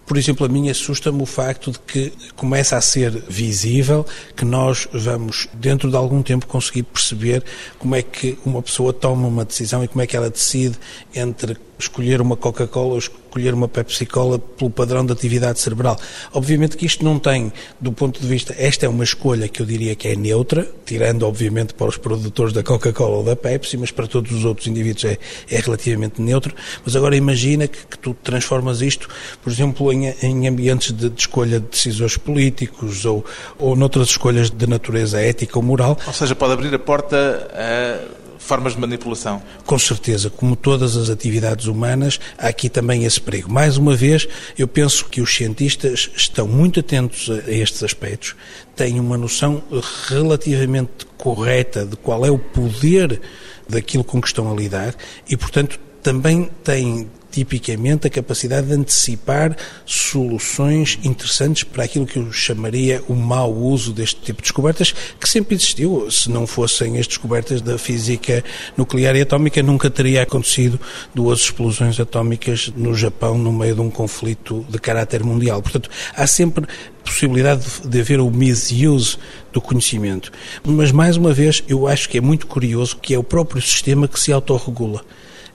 Por 0.04 0.18
exemplo, 0.18 0.44
a 0.44 0.48
mim 0.48 0.68
assusta-me 0.68 1.22
o 1.22 1.26
facto 1.26 1.70
de 1.70 1.78
que 1.78 2.12
começa 2.36 2.76
a 2.76 2.80
ser 2.80 3.10
visível 3.26 4.04
que 4.36 4.44
nós 4.44 4.86
vamos, 4.92 5.48
dentro 5.54 5.88
de 5.88 5.96
algum 5.96 6.22
tempo, 6.22 6.46
conseguir 6.46 6.82
perceber 6.82 7.42
como 7.78 7.94
é 7.94 8.02
que 8.02 8.36
uma 8.44 8.60
pessoa 8.60 8.92
toma 8.92 9.28
uma 9.28 9.44
decisão 9.44 9.82
e 9.82 9.88
como 9.88 10.02
é 10.02 10.06
que 10.06 10.16
ela 10.16 10.28
decide 10.28 10.76
entre 11.14 11.56
escolher 11.78 12.20
uma 12.20 12.36
Coca-Cola 12.36 12.92
ou 12.92 12.98
escolher 12.98 13.54
uma 13.54 13.68
Pepsi-Cola 13.68 14.38
pelo 14.38 14.70
padrão 14.70 15.04
de 15.04 15.12
atividade 15.12 15.60
cerebral. 15.60 15.98
Obviamente 16.32 16.76
que 16.76 16.86
isto 16.86 17.04
não 17.04 17.18
tem, 17.18 17.52
do 17.80 17.92
ponto 17.92 18.20
de 18.20 18.26
vista, 18.26 18.54
esta 18.58 18.86
é 18.86 18.88
uma 18.88 19.04
escolha 19.04 19.48
que 19.48 19.60
eu 19.60 19.66
diria 19.66 19.94
que 19.94 20.08
é 20.08 20.14
neutra, 20.14 20.68
tirando 20.84 21.24
obviamente 21.24 21.74
para 21.74 21.86
os 21.86 21.96
produtores 21.96 22.52
da 22.52 22.62
Coca-Cola 22.62 23.16
ou 23.16 23.24
da 23.24 23.34
Pepsi, 23.34 23.76
mas 23.76 23.90
para 23.90 24.06
todos 24.06 24.32
os 24.32 24.44
outros 24.44 24.66
indivíduos 24.66 25.04
é, 25.04 25.18
é 25.50 25.58
relativamente 25.58 26.22
neutro. 26.22 26.54
Mas 26.84 26.94
agora 26.94 27.16
imagina 27.16 27.66
que, 27.66 27.78
que 27.86 27.98
tu 27.98 28.14
transformas 28.14 28.80
isto, 28.80 29.08
por 29.42 29.52
exemplo, 29.52 29.92
em, 29.92 30.14
em 30.22 30.48
ambientes 30.48 30.92
de, 30.92 31.10
de, 31.10 31.20
escolha 31.20 31.58
de 31.58 31.66
decisores 31.66 32.16
políticos 32.16 33.04
ou, 33.04 33.24
ou 33.58 33.74
noutras 33.74 34.08
escolhas 34.08 34.50
de 34.50 34.66
natureza 34.66 35.20
ética 35.20 35.58
ou 35.58 35.62
moral. 35.62 35.98
Ou 36.06 36.12
seja, 36.12 36.34
pode 36.34 36.52
abrir 36.52 36.74
a 36.74 36.78
porta 36.78 37.50
a 37.52 38.23
formas 38.44 38.74
de 38.74 38.80
manipulação. 38.80 39.42
Com 39.64 39.78
certeza, 39.78 40.28
como 40.28 40.54
todas 40.54 40.96
as 40.96 41.08
atividades 41.08 41.66
humanas, 41.66 42.20
há 42.38 42.48
aqui 42.48 42.68
também 42.68 43.04
esse 43.04 43.20
perigo. 43.20 43.50
Mais 43.50 43.76
uma 43.76 43.96
vez, 43.96 44.28
eu 44.58 44.68
penso 44.68 45.06
que 45.06 45.20
os 45.20 45.34
cientistas 45.34 46.10
estão 46.14 46.46
muito 46.46 46.80
atentos 46.80 47.30
a 47.30 47.50
estes 47.50 47.82
aspectos, 47.82 48.36
têm 48.76 49.00
uma 49.00 49.16
noção 49.16 49.62
relativamente 50.06 51.06
correta 51.16 51.86
de 51.86 51.96
qual 51.96 52.24
é 52.24 52.30
o 52.30 52.38
poder 52.38 53.20
daquilo 53.68 54.04
com 54.04 54.20
que 54.20 54.26
estão 54.26 54.52
a 54.52 54.54
lidar 54.54 54.94
e, 55.28 55.36
portanto, 55.36 55.80
também 56.02 56.50
têm 56.62 57.08
tipicamente 57.34 58.06
a 58.06 58.10
capacidade 58.10 58.68
de 58.68 58.74
antecipar 58.74 59.56
soluções 59.84 61.00
interessantes 61.02 61.64
para 61.64 61.82
aquilo 61.82 62.06
que 62.06 62.16
eu 62.16 62.32
chamaria 62.32 63.02
o 63.08 63.14
mau 63.14 63.52
uso 63.52 63.92
deste 63.92 64.20
tipo 64.20 64.40
de 64.40 64.44
descobertas, 64.44 64.94
que 65.18 65.28
sempre 65.28 65.56
existiu. 65.56 66.08
Se 66.12 66.30
não 66.30 66.46
fossem 66.46 66.96
as 66.96 67.08
descobertas 67.08 67.60
da 67.60 67.76
física 67.76 68.44
nuclear 68.76 69.16
e 69.16 69.22
atómica, 69.22 69.60
nunca 69.64 69.90
teria 69.90 70.22
acontecido 70.22 70.80
duas 71.12 71.40
explosões 71.40 71.98
atómicas 71.98 72.72
no 72.76 72.94
Japão 72.94 73.36
no 73.36 73.52
meio 73.52 73.74
de 73.74 73.80
um 73.80 73.90
conflito 73.90 74.64
de 74.68 74.78
caráter 74.78 75.24
mundial. 75.24 75.60
Portanto, 75.60 75.90
há 76.14 76.26
sempre 76.28 76.66
possibilidade 77.02 77.64
de 77.84 78.00
haver 78.00 78.20
o 78.20 78.30
misuse 78.30 79.18
do 79.52 79.60
conhecimento. 79.60 80.30
Mas, 80.62 80.92
mais 80.92 81.16
uma 81.16 81.32
vez, 81.32 81.64
eu 81.68 81.88
acho 81.88 82.08
que 82.08 82.18
é 82.18 82.20
muito 82.20 82.46
curioso 82.46 82.96
que 82.96 83.12
é 83.12 83.18
o 83.18 83.24
próprio 83.24 83.60
sistema 83.60 84.06
que 84.06 84.20
se 84.20 84.32
autorregula. 84.32 85.04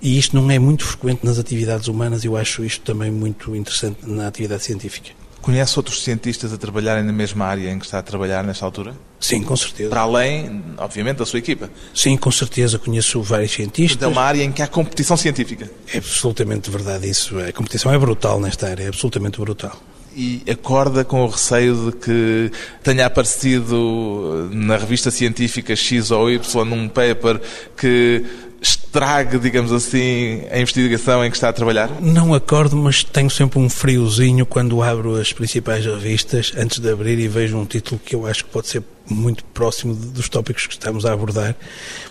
E 0.02 0.18
isto 0.18 0.36
não 0.36 0.50
é 0.50 0.58
muito 0.58 0.86
frequente 0.86 1.26
nas 1.26 1.38
atividades 1.38 1.88
humanas, 1.88 2.24
eu 2.24 2.38
acho 2.38 2.64
isto 2.64 2.82
também 2.82 3.12
muito 3.12 3.56
interessante 3.56 4.00
na 4.06 4.28
atividade 4.28 4.64
científica. 4.64 5.12
Conhece 5.42 5.80
outros 5.80 6.04
cientistas 6.04 6.52
a 6.52 6.58
trabalharem 6.58 7.04
na 7.04 7.14
mesma 7.14 7.46
área 7.46 7.72
em 7.72 7.80
que 7.80 7.86
está 7.86 8.00
a 8.00 8.02
trabalhar 8.02 8.44
nesta 8.44 8.66
altura? 8.66 8.94
Sim, 9.20 9.42
com 9.42 9.56
certeza. 9.56 9.90
Para 9.90 10.02
além, 10.02 10.64
obviamente, 10.78 11.18
da 11.18 11.26
sua 11.26 11.40
equipa? 11.40 11.70
Sim, 11.94 12.18
com 12.18 12.32
certeza. 12.32 12.78
Conheço 12.78 13.22
vários 13.22 13.52
cientistas. 13.52 14.02
É 14.02 14.08
uma 14.08 14.22
área 14.22 14.44
em 14.44 14.52
que 14.52 14.62
há 14.62 14.68
competição 14.68 15.16
científica? 15.16 15.70
É 15.94 15.98
absolutamente 15.98 16.70
verdade 16.70 17.10
isso. 17.10 17.40
A 17.40 17.52
competição 17.54 17.94
é 17.94 17.98
brutal 17.98 18.40
nesta 18.40 18.68
área, 18.68 18.84
é 18.84 18.88
absolutamente 18.88 19.40
brutal 19.40 19.82
e 20.16 20.44
acorda 20.50 21.06
com 21.06 21.24
o 21.24 21.28
receio 21.28 21.92
de 21.92 21.98
que 21.98 22.52
tenha 22.84 23.06
aparecido 23.06 24.50
na 24.52 24.76
revista 24.76 25.12
científica 25.12 25.76
X 25.76 26.12
ou 26.12 26.30
Y 26.30 26.66
num 26.66 26.90
paper 26.90 27.40
que 27.78 28.26
estrague, 28.62 29.38
digamos 29.38 29.72
assim, 29.72 30.44
a 30.52 30.60
investigação 30.60 31.24
em 31.24 31.30
que 31.30 31.38
está 31.38 31.50
a 31.50 31.54
trabalhar? 31.54 31.90
Não 32.02 32.34
acordo, 32.34 32.76
mas 32.76 33.04
tenho 33.04 33.30
sempre 33.30 33.60
um 33.60 33.70
friozinho 33.70 34.46
quando 34.46 34.82
abro 34.82 35.16
as 35.16 35.32
principais 35.32 35.86
revistas 35.86 36.52
antes 36.58 36.80
de 36.80 36.92
abrir 36.92 37.20
e 37.20 37.28
vejo 37.28 37.58
um 37.58 37.66
título 37.66 38.00
que 38.04 38.16
eu 38.16 38.26
acho 38.26 38.46
que 38.46 38.52
pode 38.52 38.68
ser 38.68 38.84
muito 39.10 39.44
próximo 39.46 39.96
dos 39.96 40.30
tópicos 40.30 40.68
que 40.68 40.74
estamos 40.74 41.06
a 41.06 41.14
abordar, 41.14 41.56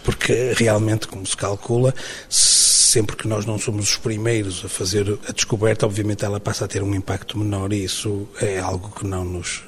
porque 0.03 0.53
realmente, 0.57 1.07
como 1.07 1.25
se 1.27 1.37
calcula, 1.37 1.95
sempre 2.29 3.17
que 3.17 3.29
nós 3.29 3.45
não 3.45 3.59
somos 3.59 3.91
os 3.91 3.97
primeiros 3.97 4.65
a 4.65 4.69
fazer 4.69 5.19
a 5.29 5.33
descoberta, 5.33 5.87
obviamente 5.87 6.25
ela 6.25 6.41
passa 6.41 6.65
a 6.65 6.69
ter 6.69 6.83
um 6.83 6.95
impacto 6.95 7.39
menor 7.39 7.73
e 7.73 7.85
isso 7.85 8.27
é 8.41 8.59
algo 8.59 8.91
que 8.91 9.07
não 9.07 9.25
nos, 9.25 9.63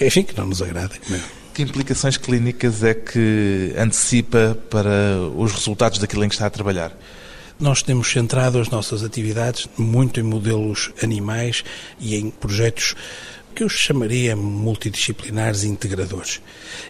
enfim, 0.00 0.22
que 0.22 0.36
não 0.36 0.46
nos 0.46 0.62
agrada. 0.62 0.94
Que 1.54 1.62
implicações 1.62 2.16
clínicas 2.16 2.82
é 2.82 2.94
que 2.94 3.74
antecipa 3.76 4.56
para 4.70 5.18
os 5.36 5.52
resultados 5.52 5.98
daquilo 5.98 6.24
em 6.24 6.28
que 6.28 6.34
está 6.34 6.46
a 6.46 6.50
trabalhar? 6.50 6.96
Nós 7.60 7.82
temos 7.82 8.10
centrado 8.10 8.58
as 8.58 8.70
nossas 8.70 9.04
atividades 9.04 9.68
muito 9.76 10.18
em 10.18 10.22
modelos 10.22 10.90
animais 11.02 11.62
e 12.00 12.16
em 12.16 12.30
projetos 12.30 12.94
que 13.54 13.62
eu 13.62 13.68
chamaria 13.68 14.34
multidisciplinares 14.34 15.62
e 15.62 15.68
integradores. 15.68 16.40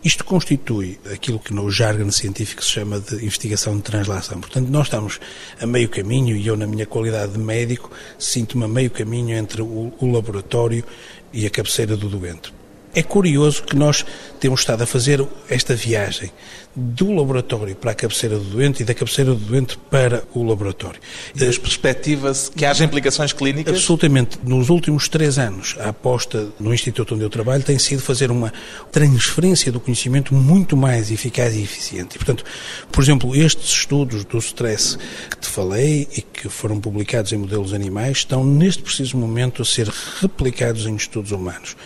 Isto 0.05 0.25
constitui 0.25 0.97
aquilo 1.13 1.41
que 1.41 1.53
no 1.53 1.69
jargon 1.69 2.13
científico 2.13 2.63
se 2.63 2.71
chama 2.71 3.01
de 3.01 3.17
investigação 3.17 3.77
de 3.77 3.83
translação. 3.83 4.41
Portanto, 4.41 4.69
nós 4.69 4.87
estamos 4.87 5.19
a 5.61 5.67
meio 5.67 5.89
caminho, 5.89 6.37
e 6.37 6.47
eu, 6.47 6.57
na 6.57 6.69
minha 6.69 6.87
qualidade 6.87 7.33
de 7.33 7.39
médico, 7.39 7.91
sinto-me 8.17 8.65
a 8.65 8.69
meio 8.69 8.93
caminho 8.93 9.37
entre 9.37 9.61
o 9.61 9.93
laboratório 10.03 10.85
e 11.33 11.45
a 11.47 11.51
cabeceira 11.51 11.97
do 11.97 12.09
doente. 12.09 12.55
É 12.95 13.03
curioso 13.03 13.63
que 13.63 13.75
nós 13.75 14.05
temos 14.43 14.59
estado 14.59 14.83
a 14.83 14.87
fazer 14.87 15.25
esta 15.49 15.73
viagem 15.73 16.33
do 16.75 17.13
laboratório 17.13 17.77
para 17.77 17.93
a 17.93 17.95
cabeceira 17.95 18.37
do 18.37 18.45
doente 18.45 18.83
e 18.83 18.85
da 18.85 18.93
cabeceira 18.93 19.31
do 19.31 19.37
doente 19.37 19.79
para 19.89 20.25
o 20.35 20.43
laboratório. 20.43 21.01
Das 21.33 21.57
perspectivas 21.59 22.49
que 22.49 22.65
haja 22.65 22.85
implicações 22.85 23.33
clínicas? 23.33 23.73
Absolutamente. 23.73 24.41
Nos 24.43 24.69
últimos 24.69 25.09
três 25.09 25.39
anos, 25.39 25.77
a 25.79 25.91
aposta 25.91 26.49
no 26.59 26.75
Instituto 26.75 27.15
onde 27.15 27.23
eu 27.23 27.31
trabalho 27.31 27.63
tem 27.63 27.79
sido 27.79 28.03
fazer 28.03 28.33
uma 28.33 28.53
transferência 28.91 29.71
do 29.71 29.79
conhecimento 29.79 30.35
muito 30.35 30.77
mais 30.77 31.13
eficaz 31.13 31.55
e 31.55 31.63
eficiente. 31.63 32.17
E, 32.17 32.19
portanto, 32.19 32.45
por 32.91 33.01
exemplo, 33.01 33.37
estes 33.37 33.71
estudos 33.71 34.25
do 34.25 34.39
stress 34.39 34.99
que 35.31 35.39
te 35.39 35.47
falei 35.47 36.09
e 36.17 36.21
que 36.21 36.49
foram 36.49 36.81
publicados 36.81 37.33
em 37.33 37.37
modelos 37.37 37.73
animais 37.73 38.19
estão 38.19 38.43
neste 38.43 38.83
preciso 38.83 39.17
momento 39.17 39.63
a 39.63 39.65
ser 39.65 39.89
replicados 40.21 40.85
em 40.87 40.97
estudos 40.97 41.31
humanos 41.31 41.77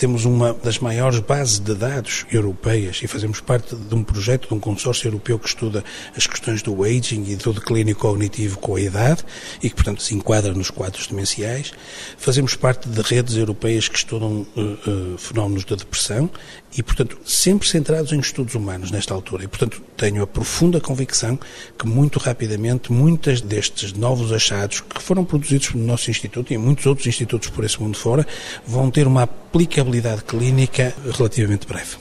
temos 0.00 0.24
uma 0.24 0.54
das 0.54 0.78
maiores 0.78 1.18
bases 1.18 1.58
de 1.58 1.74
dados 1.74 1.99
europeias 2.30 3.00
e 3.02 3.06
fazemos 3.06 3.40
parte 3.40 3.74
de 3.74 3.94
um 3.94 4.02
projeto 4.02 4.48
de 4.48 4.54
um 4.54 4.60
consórcio 4.60 5.08
europeu 5.08 5.38
que 5.38 5.48
estuda 5.48 5.84
as 6.16 6.26
questões 6.26 6.62
do 6.62 6.82
aging 6.84 7.24
e 7.28 7.36
do 7.36 7.52
declínio 7.52 7.96
cognitivo 7.96 8.58
com 8.58 8.76
a 8.76 8.80
idade 8.80 9.24
e 9.62 9.68
que, 9.68 9.74
portanto, 9.74 10.02
se 10.02 10.14
enquadra 10.14 10.52
nos 10.52 10.70
quadros 10.70 11.06
demenciais. 11.06 11.72
Fazemos 12.16 12.54
parte 12.54 12.88
de 12.88 13.00
redes 13.02 13.36
europeias 13.36 13.88
que 13.88 13.96
estudam 13.96 14.46
uh, 14.56 15.14
uh, 15.14 15.18
fenómenos 15.18 15.64
da 15.64 15.76
depressão 15.76 16.30
e, 16.76 16.82
portanto, 16.82 17.18
sempre 17.24 17.68
centrados 17.68 18.12
em 18.12 18.20
estudos 18.20 18.54
humanos 18.54 18.90
nesta 18.90 19.12
altura. 19.12 19.44
E, 19.44 19.48
portanto, 19.48 19.82
tenho 19.96 20.22
a 20.22 20.26
profunda 20.26 20.80
convicção 20.80 21.38
que 21.78 21.86
muito 21.86 22.18
rapidamente 22.18 22.92
muitos 22.92 23.40
destes 23.40 23.92
novos 23.92 24.32
achados 24.32 24.80
que 24.80 25.02
foram 25.02 25.24
produzidos 25.24 25.74
no 25.74 25.84
nosso 25.84 26.10
instituto 26.10 26.52
e 26.52 26.54
em 26.54 26.58
muitos 26.58 26.86
outros 26.86 27.06
institutos 27.06 27.48
por 27.50 27.64
esse 27.64 27.80
mundo 27.80 27.96
fora 27.96 28.26
vão 28.66 28.90
ter 28.90 29.06
uma 29.06 29.22
aplicabilidade 29.22 30.22
clínica 30.22 30.94
relativamente 31.12 31.66
breve. 31.66 31.96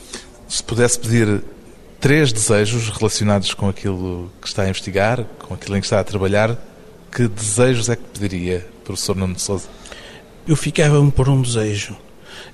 Se 0.47 0.63
pudesse 0.63 0.99
pedir 0.99 1.43
três 1.99 2.31
desejos 2.31 2.89
relacionados 2.89 3.53
com 3.53 3.67
aquilo 3.67 4.31
que 4.41 4.47
está 4.47 4.63
a 4.63 4.69
investigar, 4.69 5.25
com 5.39 5.53
aquilo 5.53 5.75
em 5.77 5.81
que 5.81 5.85
está 5.85 5.99
a 5.99 6.03
trabalhar, 6.03 6.57
que 7.11 7.27
desejos 7.27 7.89
é 7.89 7.95
que 7.95 8.03
pediria, 8.03 8.65
professor 8.83 9.15
Nuno 9.15 9.33
de 9.33 9.41
Sousa? 9.41 9.67
Eu 10.47 10.55
ficava 10.55 11.03
por 11.11 11.27
um 11.27 11.41
desejo 11.41 11.95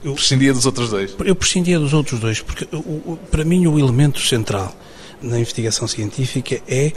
eu 0.06 0.14
prescindia 0.14 0.54
dos 0.54 0.66
outros 0.68 0.90
dois? 0.90 1.16
Eu 1.26 1.36
prescindia 1.36 1.80
dos 1.80 1.92
outros 1.92 2.20
dois, 2.20 2.40
porque 2.40 2.68
para 3.32 3.44
mim 3.44 3.66
o 3.66 3.80
elemento 3.80 4.20
central 4.20 4.74
na 5.20 5.40
investigação 5.40 5.88
científica 5.88 6.62
é 6.68 6.92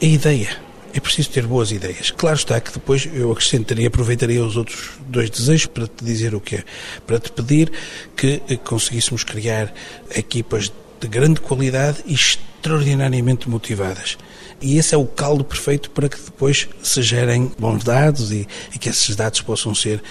a 0.00 0.04
ideia. 0.04 0.56
É 0.94 1.00
preciso 1.00 1.30
ter 1.30 1.46
boas 1.46 1.72
ideias. 1.72 2.10
Claro 2.10 2.36
está 2.36 2.58
que 2.60 2.72
depois 2.72 3.08
eu 3.12 3.30
acrescentaria, 3.32 3.88
aproveitaria 3.88 4.42
os 4.44 4.56
outros 4.56 4.92
dois 5.06 5.28
desejos 5.28 5.66
para 5.66 5.86
te 5.86 6.04
dizer 6.04 6.34
o 6.34 6.40
que 6.40 6.56
é. 6.56 6.64
Para 7.06 7.18
te 7.18 7.30
pedir 7.30 7.70
que 8.16 8.40
conseguíssemos 8.64 9.24
criar 9.24 9.72
equipas 10.14 10.72
de 11.00 11.08
grande 11.08 11.40
qualidade 11.40 11.98
e 12.06 12.14
extraordinariamente 12.14 13.48
motivadas. 13.48 14.16
E 14.62 14.78
esse 14.78 14.94
é 14.94 14.98
o 14.98 15.04
caldo 15.04 15.44
perfeito 15.44 15.90
para 15.90 16.08
que 16.08 16.16
depois 16.16 16.68
se 16.82 17.02
gerem 17.02 17.50
bons 17.58 17.82
dados 17.82 18.30
e, 18.30 18.46
e 18.74 18.78
que 18.78 18.88
esses 18.88 19.16
dados 19.16 19.40
possam 19.40 19.74
ser 19.74 20.02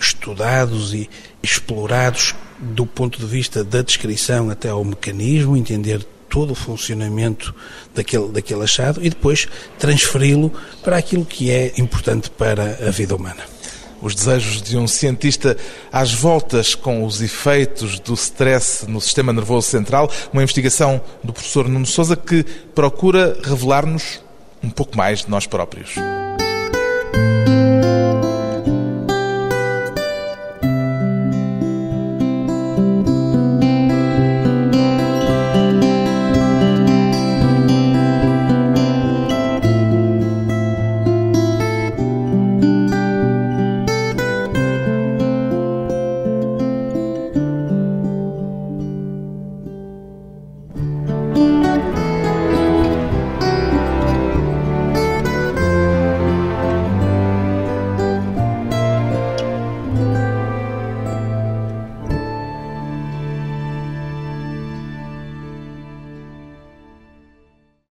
estudados 0.00 0.94
e 0.94 1.08
explorados 1.42 2.34
do 2.58 2.86
ponto 2.86 3.18
de 3.18 3.26
vista 3.26 3.62
da 3.62 3.82
descrição 3.82 4.50
até 4.50 4.70
ao 4.70 4.84
mecanismo, 4.84 5.56
entender 5.56 6.02
todo 6.28 6.52
o 6.52 6.54
funcionamento 6.54 7.54
daquele, 7.94 8.28
daquele 8.28 8.62
achado 8.62 9.04
e 9.04 9.08
depois 9.08 9.46
transferi-lo 9.78 10.52
para 10.82 10.96
aquilo 10.96 11.24
que 11.24 11.50
é 11.50 11.72
importante 11.78 12.30
para 12.30 12.78
a 12.86 12.90
vida 12.90 13.14
humana 13.14 13.57
os 14.00 14.14
desejos 14.14 14.62
de 14.62 14.76
um 14.76 14.86
cientista 14.86 15.56
às 15.92 16.12
voltas 16.12 16.74
com 16.74 17.04
os 17.04 17.20
efeitos 17.20 17.98
do 18.00 18.14
stress 18.14 18.86
no 18.88 19.00
sistema 19.00 19.32
nervoso 19.32 19.68
central, 19.68 20.10
uma 20.32 20.42
investigação 20.42 21.00
do 21.22 21.32
professor 21.32 21.68
Nuno 21.68 21.86
Souza 21.86 22.16
que 22.16 22.44
procura 22.74 23.36
revelar-nos 23.42 24.20
um 24.62 24.70
pouco 24.70 24.96
mais 24.96 25.24
de 25.24 25.30
nós 25.30 25.46
próprios. 25.46 25.94